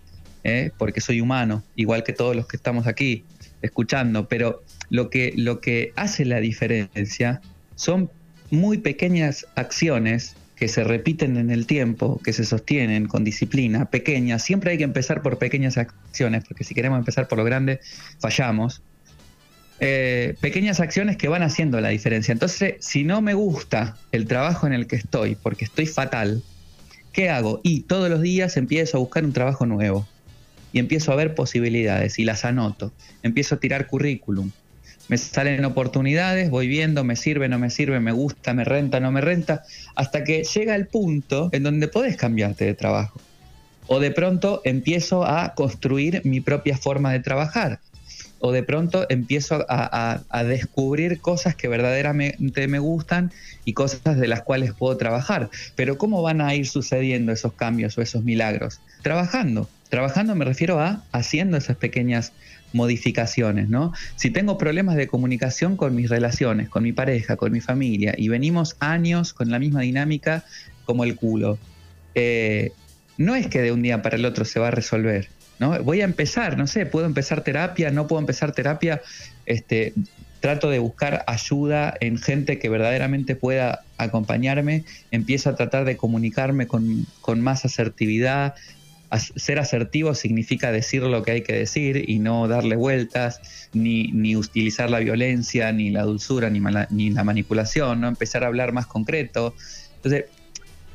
¿eh? 0.45 0.73
porque 0.77 1.01
soy 1.01 1.23
humano, 1.23 1.65
igual 1.75 2.05
que 2.05 2.13
todos 2.13 2.37
los 2.37 2.47
que 2.47 2.59
estamos 2.59 2.87
aquí 2.87 3.25
escuchando, 3.63 4.29
pero 4.29 4.63
lo 4.91 5.09
que, 5.09 5.33
lo 5.35 5.63
que 5.63 5.95
hace 5.97 6.27
la 6.27 6.41
diferencia 6.41 7.41
son 7.77 8.11
muy 8.51 8.77
pequeñas 8.77 9.47
acciones 9.55 10.37
que 10.57 10.69
se 10.69 10.85
repiten 10.85 11.37
en 11.37 11.51
el 11.51 11.67
tiempo, 11.67 12.21
que 12.25 12.33
se 12.33 12.45
sostienen 12.45 13.07
con 13.07 13.25
disciplina, 13.25 13.91
pequeñas. 13.91 14.43
Siempre 14.43 14.73
hay 14.73 14.79
que 14.79 14.85
empezar 14.85 15.21
por 15.23 15.39
pequeñas 15.39 15.77
acciones, 15.77 16.45
porque 16.49 16.65
si 16.65 16.75
queremos 16.75 16.99
empezar 16.99 17.29
por 17.29 17.37
lo 17.37 17.45
grande, 17.45 17.81
fallamos. 18.19 18.83
Eh, 19.79 20.35
pequeñas 20.41 20.81
acciones 20.81 21.19
que 21.19 21.29
van 21.29 21.43
haciendo 21.43 21.79
la 21.83 21.91
diferencia. 21.91 22.33
Entonces, 22.33 22.77
si 22.81 23.05
no 23.05 23.21
me 23.21 23.35
gusta 23.35 23.99
el 24.13 24.27
trabajo 24.27 24.67
en 24.67 24.73
el 24.73 24.87
que 24.87 24.97
estoy, 24.97 25.35
porque 25.35 25.67
estoy 25.67 25.85
fatal, 25.85 26.43
¿qué 27.13 27.29
hago? 27.29 27.61
Y 27.63 27.83
todos 27.83 28.09
los 28.09 28.23
días 28.23 28.57
empiezo 28.57 28.97
a 28.97 29.01
buscar 29.01 29.25
un 29.25 29.33
trabajo 29.33 29.67
nuevo. 29.67 30.09
y 30.73 30.79
empiezo 30.79 31.11
a 31.11 31.17
ver 31.17 31.35
posibilidades 31.35 32.19
y 32.19 32.25
las 32.25 32.45
anoto. 32.45 32.93
Empiezo 33.23 33.55
a 33.55 33.59
tirar 33.59 33.87
currículum. 33.87 34.51
Me 35.09 35.19
salen 35.19 35.65
oportunidades, 35.65 36.51
voy 36.51 36.67
viendo, 36.67 37.05
me 37.05 37.17
sirve, 37.17 37.49
no 37.49 37.59
me 37.59 37.71
sirve, 37.71 38.01
me 38.01 38.13
gusta, 38.13 38.55
me 38.55 38.65
renta, 38.65 39.01
no 39.01 39.13
me 39.13 39.21
renta, 39.21 39.63
hasta 39.95 40.25
que 40.25 40.43
llega 40.43 40.75
el 40.75 40.87
punto 40.87 41.49
en 41.53 41.63
donde 41.63 41.89
podés 41.89 42.17
cambiarte 42.17 42.65
de 42.65 42.75
trabajo. 42.75 43.21
O 43.87 44.01
de 44.01 44.11
pronto 44.11 44.63
empiezo 44.65 45.25
a 45.25 45.55
construir 45.55 46.23
mi 46.25 46.41
propia 46.41 46.77
forma 46.77 47.13
de 47.13 47.21
trabajar 47.21 47.81
o 48.39 48.53
de 48.53 48.63
pronto 48.63 49.07
empiezo 49.09 49.65
a, 49.69 50.23
descubrir 50.45 51.21
cosas 51.21 51.55
que 51.55 51.69
verdaderamente 51.69 52.69
me 52.69 52.79
gustan 52.79 53.33
y 53.65 53.73
cosas 53.73 54.17
de 54.17 54.29
las 54.29 54.43
cuales 54.43 54.73
puedo 54.73 54.97
trabajar. 54.97 55.51
Pero 55.75 55.99
¿cómo 55.99 56.23
van 56.23 56.41
a 56.41 56.55
ir 56.55 56.69
sucediendo 56.69 57.33
esos 57.33 57.55
cambios 57.55 57.97
o 57.99 58.03
esos 58.03 58.25
milagros? 58.25 58.81
Trabajando. 59.03 59.69
Trabajando 59.89 60.35
me 60.35 60.45
refiero 60.45 60.81
a 60.81 61.03
haciendo 61.13 61.57
esas 61.57 61.77
pequeñas 61.77 62.33
modificaciones, 62.77 63.69
¿no? 63.69 63.93
Si 64.15 64.31
tengo 64.31 64.59
problemas 64.59 64.97
de 64.97 65.09
comunicación 65.09 65.77
con 65.77 65.95
mis 65.95 66.09
relaciones, 66.09 66.69
con 66.69 66.83
mi 66.85 66.93
pareja, 66.93 67.37
con 67.37 67.51
mi 67.51 67.61
familia, 67.61 68.15
y 68.17 68.29
venimos 68.29 68.77
años 68.79 69.33
con 69.33 69.51
la 69.51 69.59
misma 69.59 69.81
dinámica 69.81 70.45
como 70.85 71.03
el 71.03 71.17
culo, 71.17 71.59
eh, 72.15 72.73
no 73.19 73.35
es 73.35 73.49
que 73.49 73.63
de 73.63 73.73
un 73.73 73.83
día 73.83 74.03
para 74.03 74.17
el 74.17 74.25
otro 74.25 74.45
se 74.45 74.61
va 74.61 74.69
a 74.69 74.71
resolver 74.71 75.29
¿no? 75.59 75.83
Voy 75.83 76.01
a 76.01 76.05
empezar, 76.05 76.59
no 76.59 76.67
sé, 76.67 76.87
puedo 76.87 77.07
empezar 77.07 77.43
terapia, 77.43 77.91
no 77.91 78.07
puedo 78.07 78.21
empezar 78.21 78.53
terapia, 78.53 79.03
este, 79.47 79.95
trato 80.41 80.71
de 80.71 80.79
buscar 80.79 81.25
ayuda 81.27 81.95
en 82.01 82.19
gente 82.19 82.59
que 82.59 82.69
verdaderamente 82.69 83.37
pueda 83.37 83.85
acompañarme, 83.97 84.85
empiezo 85.11 85.51
a 85.51 85.57
tratar 85.57 85.85
de 85.85 85.97
comunicarme 85.97 86.67
con, 86.67 87.07
más 87.41 87.65
asertividad. 87.65 88.55
Ser 89.37 89.59
asertivo 89.59 90.15
significa 90.15 90.73
decir 90.73 91.03
lo 91.03 91.23
que 91.23 91.31
hay 91.31 91.43
que 91.43 91.53
decir 91.53 92.09
y 92.09 92.19
no 92.19 92.49
darle 92.49 92.77
vueltas, 92.77 93.69
ni, 93.73 94.09
ni 94.09 94.37
utilizar 94.37 94.91
la 94.91 94.99
violencia, 94.99 95.73
ni 95.73 95.91
la 95.91 96.03
dulzura, 96.03 96.51
ni, 96.51 96.61
ni 96.91 97.11
la 97.11 97.25
manipulación, 97.25 98.01
¿no? 98.01 98.09
empezar 98.09 98.45
a 98.45 98.49
hablar 98.49 98.73
más 98.73 98.87
concreto. 98.87 99.55
Entonces, 99.97 100.25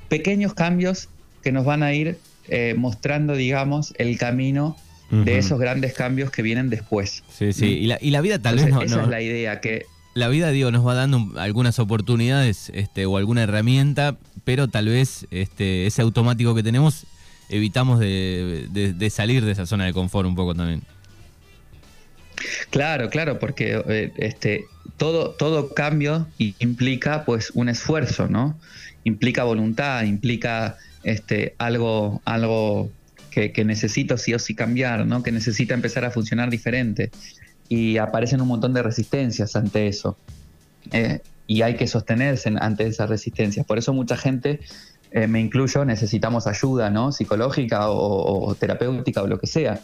pequeños 0.10 0.54
cambios 0.54 1.10
que 1.42 1.52
nos 1.52 1.66
van 1.66 1.84
a 1.84 1.94
ir 1.94 2.18
eh, 2.48 2.76
mostrando, 2.78 3.36
digamos, 3.36 3.94
el 3.98 4.18
camino 4.18 4.78
de 5.10 5.38
esos 5.38 5.60
grandes 5.60 5.94
cambios 5.94 6.32
que 6.32 6.42
vienen 6.42 6.70
después. 6.70 7.24
Sí, 7.30 7.52
sí, 7.52 7.66
y 7.66 7.88
la, 7.88 7.98
y 8.02 8.12
la 8.12 8.22
vida 8.22 8.40
tal 8.40 8.56
vez 8.56 8.70
no... 8.70 8.82
Esa 8.82 9.02
es 9.02 9.08
la 9.10 9.22
idea, 9.22 9.60
que... 9.60 9.86
La 10.14 10.30
vida, 10.30 10.52
digo, 10.52 10.72
nos 10.72 10.86
va 10.88 10.94
dando 10.94 11.34
algunas 11.38 11.80
oportunidades 11.80 12.72
este, 12.74 13.06
o 13.06 13.18
alguna 13.18 13.44
herramienta, 13.44 14.18
pero 14.46 14.68
tal 14.68 14.88
vez 14.88 15.28
este, 15.32 15.86
ese 15.86 16.02
automático 16.02 16.56
que 16.56 16.64
tenemos 16.64 17.06
evitamos 17.52 18.00
de, 18.00 19.10
salir 19.12 19.46
de 19.46 19.52
esa 19.52 19.66
zona 19.66 19.86
de 19.86 19.94
confort 19.94 20.28
un 20.28 20.36
poco 20.36 20.56
también. 20.56 20.82
Claro, 22.70 23.10
claro, 23.10 23.38
porque 23.38 23.82
eh, 23.88 24.12
este, 24.18 24.66
todo, 24.98 25.32
todo 25.32 25.74
cambio 25.74 26.28
implica 26.38 27.26
pues 27.26 27.52
un 27.54 27.70
esfuerzo, 27.70 28.28
¿no? 28.28 28.58
Implica 29.04 29.44
voluntad, 29.44 30.04
implica 30.04 30.78
este, 31.04 31.56
algo, 31.58 32.22
algo 32.26 32.90
que, 33.32 33.64
necesito 33.66 34.18
sí 34.18 34.34
o 34.34 34.40
sí 34.40 34.54
cambiar, 34.56 35.06
¿no? 35.06 35.24
que 35.24 35.32
necesita 35.32 35.74
empezar 35.74 36.06
a 36.06 36.12
funcionar 36.12 36.50
diferente. 36.50 37.12
Y 37.70 37.98
aparecen 37.98 38.42
un 38.42 38.50
montón 38.50 38.74
de 38.74 38.84
resistencias 38.84 39.56
ante 39.56 39.88
eso. 39.88 40.18
Eh, 40.92 41.20
y 41.48 41.62
hay 41.62 41.76
que 41.76 41.88
sostenerse 41.88 42.54
ante 42.60 42.86
esas 42.86 43.10
resistencias. 43.10 43.66
Por 43.66 43.78
eso 43.78 43.94
mucha 43.94 44.18
gente, 44.18 44.60
eh, 45.12 45.28
me 45.28 45.40
incluyo, 45.40 45.86
necesitamos 45.86 46.48
ayuda 46.48 46.90
¿no? 46.90 47.12
psicológica 47.12 47.90
o, 47.90 48.56
terapéutica 48.56 49.22
o 49.22 49.28
lo 49.28 49.40
que 49.40 49.48
sea 49.48 49.80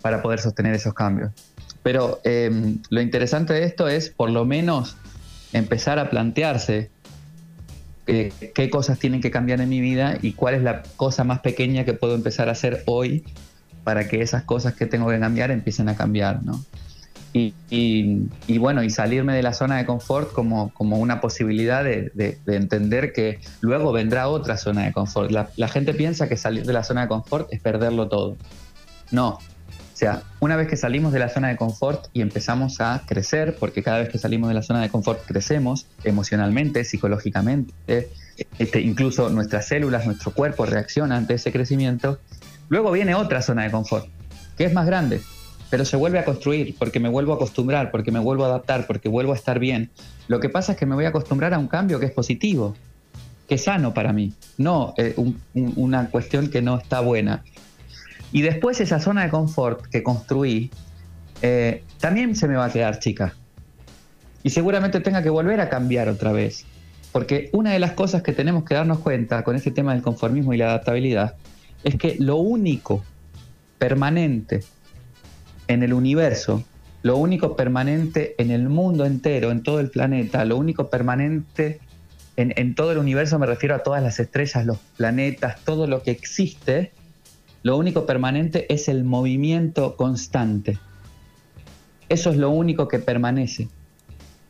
para 0.00 0.22
poder 0.22 0.40
sostener 0.40 0.74
esos 0.74 0.94
cambios. 0.94 1.30
Pero 1.82 2.20
em, 2.24 2.78
lo 2.90 3.00
interesante 3.00 3.52
de 3.52 3.64
esto 3.64 3.88
es 3.88 4.10
por 4.10 4.30
lo 4.30 4.44
menos 4.44 4.96
empezar 5.52 5.98
a 5.98 6.10
plantearse 6.10 6.90
qué 8.04 8.68
cosas 8.70 8.98
tienen 8.98 9.20
que 9.20 9.30
cambiar 9.30 9.60
en 9.60 9.68
mi 9.68 9.80
vida 9.80 10.18
y 10.20 10.32
cuál 10.32 10.54
es 10.54 10.62
la 10.62 10.82
cosa 10.96 11.24
más 11.24 11.40
pequeña 11.40 11.84
que 11.84 11.92
puedo 11.92 12.14
empezar 12.14 12.48
a 12.48 12.52
hacer 12.52 12.82
hoy 12.86 13.24
para 13.84 14.08
que 14.08 14.22
esas 14.22 14.42
cosas 14.42 14.74
que 14.74 14.86
tengo 14.86 15.08
que 15.08 15.18
cambiar 15.18 15.50
empiecen 15.50 15.88
a 15.88 15.96
cambiar, 15.96 16.42
¿no? 16.42 16.64
Y, 17.34 17.54
y, 17.70 18.58
bueno, 18.58 18.82
y 18.82 18.90
salirme 18.90 19.34
de 19.34 19.42
la 19.42 19.54
zona 19.54 19.78
de 19.78 19.86
confort 19.86 20.32
como, 20.32 20.72
como 20.74 20.98
una 20.98 21.22
posibilidad 21.22 21.82
de, 21.82 22.12
de, 22.14 22.56
entender 22.56 23.14
que 23.14 23.40
luego 23.62 23.90
vendrá 23.90 24.28
otra 24.28 24.58
zona 24.58 24.84
de 24.84 24.92
confort. 24.92 25.30
La, 25.30 25.48
la 25.56 25.68
gente 25.68 25.94
piensa 25.94 26.28
que 26.28 26.36
salir 26.36 26.66
de 26.66 26.74
la 26.74 26.84
zona 26.84 27.02
de 27.02 27.08
confort 27.08 27.50
es 27.50 27.60
perderlo 27.60 28.08
todo. 28.08 28.36
No, 29.10 29.38
o 29.92 29.96
sea, 30.04 30.22
una 30.40 30.56
vez 30.56 30.68
que 30.68 30.76
salimos 30.76 31.12
de 31.12 31.18
la 31.18 31.28
zona 31.28 31.48
de 31.48 31.56
confort 31.56 32.06
y 32.12 32.22
empezamos 32.22 32.80
a 32.80 33.02
crecer, 33.06 33.56
porque 33.60 33.82
cada 33.82 33.98
vez 33.98 34.08
que 34.08 34.18
salimos 34.18 34.48
de 34.48 34.54
la 34.54 34.62
zona 34.62 34.80
de 34.80 34.88
confort 34.88 35.24
crecemos 35.24 35.86
emocionalmente, 36.02 36.84
psicológicamente, 36.84 38.10
este, 38.58 38.80
incluso 38.80 39.28
nuestras 39.28 39.68
células, 39.68 40.06
nuestro 40.06 40.32
cuerpo 40.32 40.66
reacciona 40.66 41.16
ante 41.16 41.34
ese 41.34 41.52
crecimiento, 41.52 42.18
luego 42.68 42.90
viene 42.90 43.14
otra 43.14 43.42
zona 43.42 43.64
de 43.64 43.70
confort, 43.70 44.06
que 44.56 44.64
es 44.64 44.72
más 44.72 44.86
grande, 44.86 45.20
pero 45.72 45.86
se 45.86 45.96
vuelve 45.96 46.18
a 46.18 46.24
construir, 46.26 46.76
porque 46.78 47.00
me 47.00 47.08
vuelvo 47.08 47.32
a 47.32 47.36
acostumbrar, 47.36 47.90
porque 47.90 48.12
me 48.12 48.18
vuelvo 48.18 48.44
a 48.44 48.48
adaptar, 48.48 48.86
porque 48.86 49.08
vuelvo 49.08 49.32
a 49.32 49.36
estar 49.36 49.58
bien. 49.58 49.88
Lo 50.28 50.38
que 50.38 50.50
pasa 50.50 50.72
es 50.72 50.78
que 50.78 50.84
me 50.84 50.94
voy 50.94 51.06
a 51.06 51.08
acostumbrar 51.08 51.54
a 51.54 51.58
un 51.58 51.66
cambio 51.66 51.98
que 51.98 52.04
es 52.04 52.12
positivo, 52.12 52.76
que 53.48 53.54
es 53.54 53.64
sano 53.64 53.94
para 53.94 54.12
mí, 54.12 54.34
no 54.58 54.92
eh, 54.98 55.14
una 55.54 56.10
cuestión 56.10 56.50
que 56.50 56.60
no 56.60 56.76
está 56.76 57.00
buena. 57.00 57.42
Y 58.32 58.42
después 58.42 58.82
esa 58.82 59.00
zona 59.00 59.22
de 59.22 59.30
confort 59.30 59.86
que 59.86 60.02
construí, 60.02 60.70
eh, 61.40 61.82
también 61.98 62.36
se 62.36 62.48
me 62.48 62.56
va 62.56 62.66
a 62.66 62.70
quedar 62.70 62.98
chica. 62.98 63.34
Y 64.42 64.50
seguramente 64.50 65.00
tenga 65.00 65.22
que 65.22 65.30
volver 65.30 65.58
a 65.62 65.70
cambiar 65.70 66.10
otra 66.10 66.32
vez. 66.32 66.66
Porque 67.12 67.48
una 67.54 67.70
de 67.72 67.78
las 67.78 67.92
cosas 67.92 68.22
que 68.22 68.34
tenemos 68.34 68.64
que 68.64 68.74
darnos 68.74 68.98
cuenta 68.98 69.42
con 69.42 69.56
este 69.56 69.70
tema 69.70 69.94
del 69.94 70.02
conformismo 70.02 70.52
y 70.52 70.58
la 70.58 70.66
adaptabilidad 70.66 71.36
es 71.82 71.96
que 71.96 72.16
lo 72.18 72.36
único 72.36 73.02
permanente 73.78 74.62
en 75.68 75.82
el 75.82 75.92
universo, 75.92 76.64
lo 77.02 77.16
único 77.16 77.56
permanente 77.56 78.34
en 78.38 78.50
el 78.50 78.68
mundo 78.68 79.04
entero, 79.04 79.50
en 79.50 79.62
todo 79.62 79.80
el 79.80 79.90
planeta, 79.90 80.44
lo 80.44 80.56
único 80.56 80.88
permanente 80.88 81.80
en, 82.36 82.74
todo 82.74 82.92
el 82.92 82.98
universo, 82.98 83.38
me 83.38 83.46
refiero 83.46 83.74
a 83.74 83.80
todas 83.80 84.02
las 84.02 84.18
estrellas, 84.18 84.64
los 84.64 84.78
planetas, 84.96 85.60
todo 85.64 85.86
lo 85.86 86.02
que 86.02 86.10
existe, 86.10 86.92
lo 87.62 87.76
único 87.76 88.06
permanente 88.06 88.72
es 88.72 88.88
el 88.88 89.04
movimiento 89.04 89.96
constante. 89.96 90.78
Eso 92.08 92.30
es 92.30 92.36
lo 92.36 92.50
único 92.50 92.88
que 92.88 92.98
permanece. 92.98 93.68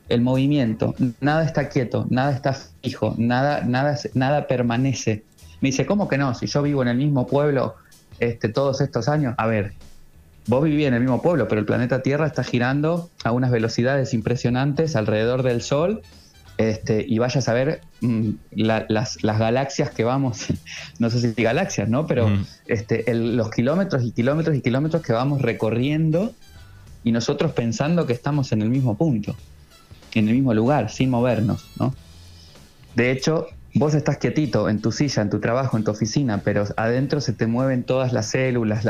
El 0.08 0.20
movimiento. 0.20 0.94
Nada 1.20 1.44
está 1.44 1.68
quieto, 1.68 2.06
nada 2.10 2.32
está 2.32 2.54
fijo, 2.82 3.14
nada, 3.18 3.62
nada, 3.62 3.98
nada 4.14 4.46
permanece. 4.46 5.24
Me 5.60 5.68
dice, 5.68 5.86
¿cómo 5.86 6.08
que 6.08 6.18
no? 6.18 6.34
Si 6.34 6.46
yo 6.46 6.62
vivo 6.62 6.82
en 6.82 6.88
el 6.88 6.96
mismo 6.96 7.26
pueblo 7.26 7.76
este, 8.18 8.48
todos 8.48 8.80
estos 8.80 9.08
años. 9.08 9.34
A 9.38 9.46
ver, 9.46 9.72
vos 10.46 10.64
vivís 10.64 10.86
en 10.86 10.94
el 10.94 11.00
mismo 11.00 11.22
pueblo, 11.22 11.48
pero 11.48 11.60
el 11.60 11.66
planeta 11.66 12.02
Tierra 12.02 12.26
está 12.26 12.44
girando 12.44 13.10
a 13.24 13.32
unas 13.32 13.50
velocidades 13.50 14.14
impresionantes 14.14 14.96
alrededor 14.96 15.42
del 15.42 15.62
Sol 15.62 16.02
este, 16.58 17.04
y 17.06 17.18
vaya 17.18 17.38
a 17.38 17.42
saber 17.42 17.80
mm, 18.00 18.30
las, 18.50 19.18
galaxias 19.22 19.90
que 19.90 20.04
vamos, 20.04 20.46
no 20.98 21.10
sé 21.10 21.20
si 21.20 21.42
galaxias, 21.42 21.88
¿no? 21.88 22.06
Pero 22.06 22.30
este, 22.66 23.04
los 23.14 23.50
kilómetros 23.50 24.04
y 24.04 24.12
kilómetros 24.12 24.56
y 24.56 24.60
kilómetros 24.60 25.02
que 25.02 25.12
vamos 25.12 25.42
recorriendo 25.42 26.32
y 27.04 27.12
nosotros 27.12 27.52
pensando 27.52 28.06
que 28.06 28.12
estamos 28.12 28.52
en 28.52 28.62
el 28.62 28.68
mismo 28.68 28.96
punto, 28.96 29.34
en 30.14 30.28
el 30.28 30.34
mismo 30.34 30.54
lugar, 30.54 30.90
sin 30.90 31.10
movernos, 31.10 31.66
¿no? 31.78 31.94
De 32.94 33.10
hecho, 33.10 33.46
vos 33.74 33.94
estás 33.94 34.18
quietito 34.18 34.68
en 34.68 34.80
tu 34.80 34.92
silla, 34.92 35.22
en 35.22 35.30
tu 35.30 35.40
trabajo, 35.40 35.76
en 35.76 35.84
tu 35.84 35.90
oficina, 35.90 36.42
pero 36.44 36.64
adentro 36.76 37.20
se 37.20 37.32
te 37.32 37.46
mueven 37.46 37.84
todas 37.84 38.12
las 38.12 38.26
células, 38.30 38.84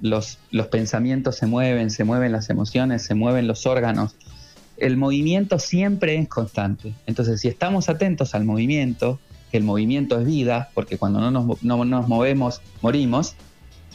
los, 0.00 0.38
pensamientos 0.70 1.36
se 1.36 1.46
mueven, 1.46 1.90
se 1.90 2.04
mueven 2.04 2.32
las 2.32 2.50
emociones, 2.50 3.02
se 3.02 3.14
mueven 3.14 3.46
los 3.46 3.66
órganos 3.66 4.14
el 4.78 4.96
movimiento 4.96 5.58
siempre 5.58 6.16
es 6.16 6.28
constante. 6.28 6.94
Entonces, 7.06 7.40
si 7.40 7.48
estamos 7.48 7.88
atentos 7.88 8.34
al 8.34 8.44
movimiento, 8.44 9.18
que 9.50 9.56
el 9.56 9.64
movimiento 9.64 10.18
es 10.20 10.26
vida, 10.26 10.70
porque 10.74 10.98
cuando 10.98 11.20
no 11.20 11.30
nos, 11.30 11.62
no 11.62 11.84
nos 11.84 12.08
movemos, 12.08 12.60
morimos, 12.80 13.34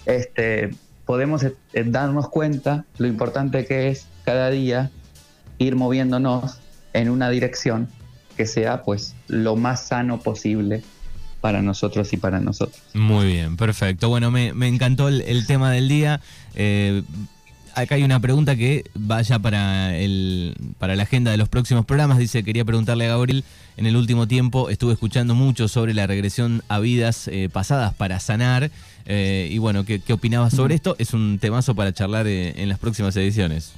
este, 0.06 0.72
podemos 1.06 1.44
eh, 1.44 1.56
darnos 1.86 2.30
cuenta 2.30 2.86
lo 2.98 3.08
importante 3.08 3.66
que 3.66 3.90
es 3.90 4.08
cada 4.26 4.50
día 4.50 4.92
ir 5.58 5.76
moviéndonos 5.76 6.60
en 6.94 7.10
una 7.10 7.30
dirección 7.30 7.88
que 8.36 8.46
sea 8.46 8.84
pues 8.84 9.16
lo 9.28 9.56
más 9.56 9.88
sano 9.88 10.20
posible 10.20 10.84
para 11.42 11.62
nosotros 11.62 12.14
y 12.14 12.18
para 12.18 12.40
nosotros. 12.40 12.82
Muy 12.94 13.28
bien, 13.28 13.58
perfecto. 13.58 14.10
Bueno, 14.10 14.32
me, 14.32 14.50
encantó 14.68 15.10
el, 15.10 15.46
tema 15.46 15.72
del 15.72 15.90
día. 15.90 16.22
Eh, 16.56 17.04
acá 17.76 17.96
hay 17.96 18.04
una 18.04 18.20
pregunta 18.20 18.56
que 18.56 18.86
vaya 18.94 19.40
para, 19.40 19.96
el, 19.98 20.56
para 20.80 20.96
la 20.96 21.04
agenda 21.04 21.32
de 21.32 21.38
los 21.38 21.50
próximos 21.50 21.86
programas. 21.86 22.18
Dice, 22.18 22.44
quería 22.44 22.66
preguntarle 22.66 23.06
a 23.06 23.10
Gabriel, 23.10 23.44
en 23.78 23.86
el 23.86 23.96
último 23.96 24.28
tiempo 24.28 24.70
estuve 24.70 24.94
escuchando 24.94 25.36
mucho 25.36 25.68
sobre 25.68 25.94
la 25.94 26.08
regresión 26.08 26.64
a 26.68 26.80
vidas 26.80 27.28
eh, 27.28 27.50
pasadas 27.52 27.94
para 27.94 28.20
sanar. 28.20 28.72
Eh, 29.06 29.50
y 29.52 29.58
bueno, 29.58 29.84
¿qué, 29.86 30.00
¿qué, 30.00 30.14
opinabas 30.14 30.54
sobre 30.54 30.76
esto? 30.76 30.96
Es 30.98 31.14
un 31.14 31.40
temazo 31.40 31.76
para 31.76 31.92
charlar 31.92 32.28
eh, 32.28 32.54
en 32.62 32.70
las 32.70 32.80
próximas 32.80 33.16
ediciones. 33.18 33.74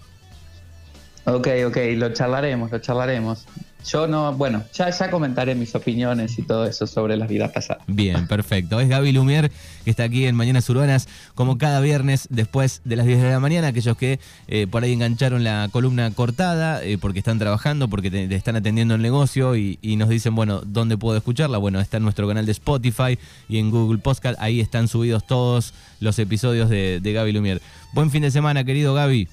Ok, 1.25 1.47
ok, 1.67 1.77
lo 1.95 2.13
charlaremos, 2.13 2.71
lo 2.71 2.79
charlaremos. 2.79 3.45
Yo 3.87 4.07
no, 4.07 4.33
bueno, 4.33 4.63
ya, 4.73 4.89
ya 4.89 5.11
comentaré 5.11 5.53
mis 5.53 5.75
opiniones 5.75 6.39
y 6.39 6.41
todo 6.41 6.65
eso 6.65 6.87
sobre 6.87 7.17
las 7.17 7.29
vidas 7.29 7.51
pasadas. 7.51 7.83
Bien, 7.85 8.27
perfecto. 8.27 8.79
Es 8.79 8.89
Gaby 8.89 9.11
Lumier, 9.11 9.51
que 9.83 9.91
está 9.91 10.03
aquí 10.03 10.25
en 10.25 10.35
Mañanas 10.35 10.67
Urbanas, 10.69 11.07
como 11.35 11.59
cada 11.59 11.79
viernes 11.81 12.27
después 12.31 12.81
de 12.83 12.95
las 12.95 13.05
10 13.05 13.21
de 13.21 13.29
la 13.29 13.39
mañana. 13.39 13.67
Aquellos 13.67 13.95
que 13.95 14.19
eh, 14.47 14.65
por 14.65 14.83
ahí 14.83 14.93
engancharon 14.93 15.43
la 15.43 15.69
columna 15.71 16.09
cortada 16.11 16.83
eh, 16.83 16.97
porque 16.99 17.19
están 17.19 17.37
trabajando, 17.37 17.87
porque 17.87 18.09
te, 18.09 18.33
están 18.33 18.55
atendiendo 18.55 18.95
el 18.95 19.03
negocio 19.03 19.55
y, 19.55 19.77
nos 19.97 20.09
dicen, 20.09 20.33
bueno, 20.33 20.61
¿dónde 20.65 20.97
puedo 20.97 21.17
escucharla? 21.17 21.59
Bueno, 21.59 21.79
está 21.79 21.97
en 21.97 22.03
nuestro 22.03 22.27
canal 22.27 22.45
de 22.47 22.53
Spotify 22.53 23.19
y 23.47 23.59
en 23.59 23.69
Google 23.69 23.99
Podcast. 23.99 24.39
Ahí 24.41 24.61
están 24.61 24.87
subidos 24.87 25.27
todos 25.27 25.75
los 25.99 26.17
episodios 26.17 26.69
de, 26.69 26.99
de 27.01 27.13
Gaby 27.13 27.33
Lumier. 27.33 27.61
Buen 27.93 28.09
fin 28.09 28.23
de 28.23 28.31
semana, 28.31 28.63
querido 28.63 28.95
Gaby. 28.95 29.27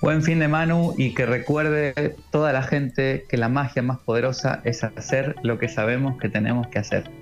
Buen 0.00 0.22
fin 0.22 0.38
de 0.38 0.48
Manu 0.48 0.94
y 0.96 1.14
que 1.14 1.26
recuerde 1.26 2.16
toda 2.30 2.52
la 2.52 2.62
gente 2.62 3.26
que 3.28 3.36
la 3.36 3.48
magia 3.48 3.82
más 3.82 3.98
poderosa 3.98 4.60
es 4.64 4.84
hacer 4.84 5.36
lo 5.42 5.58
que 5.58 5.68
sabemos 5.68 6.18
que 6.18 6.28
tenemos 6.28 6.68
que 6.68 6.78
hacer. 6.78 7.17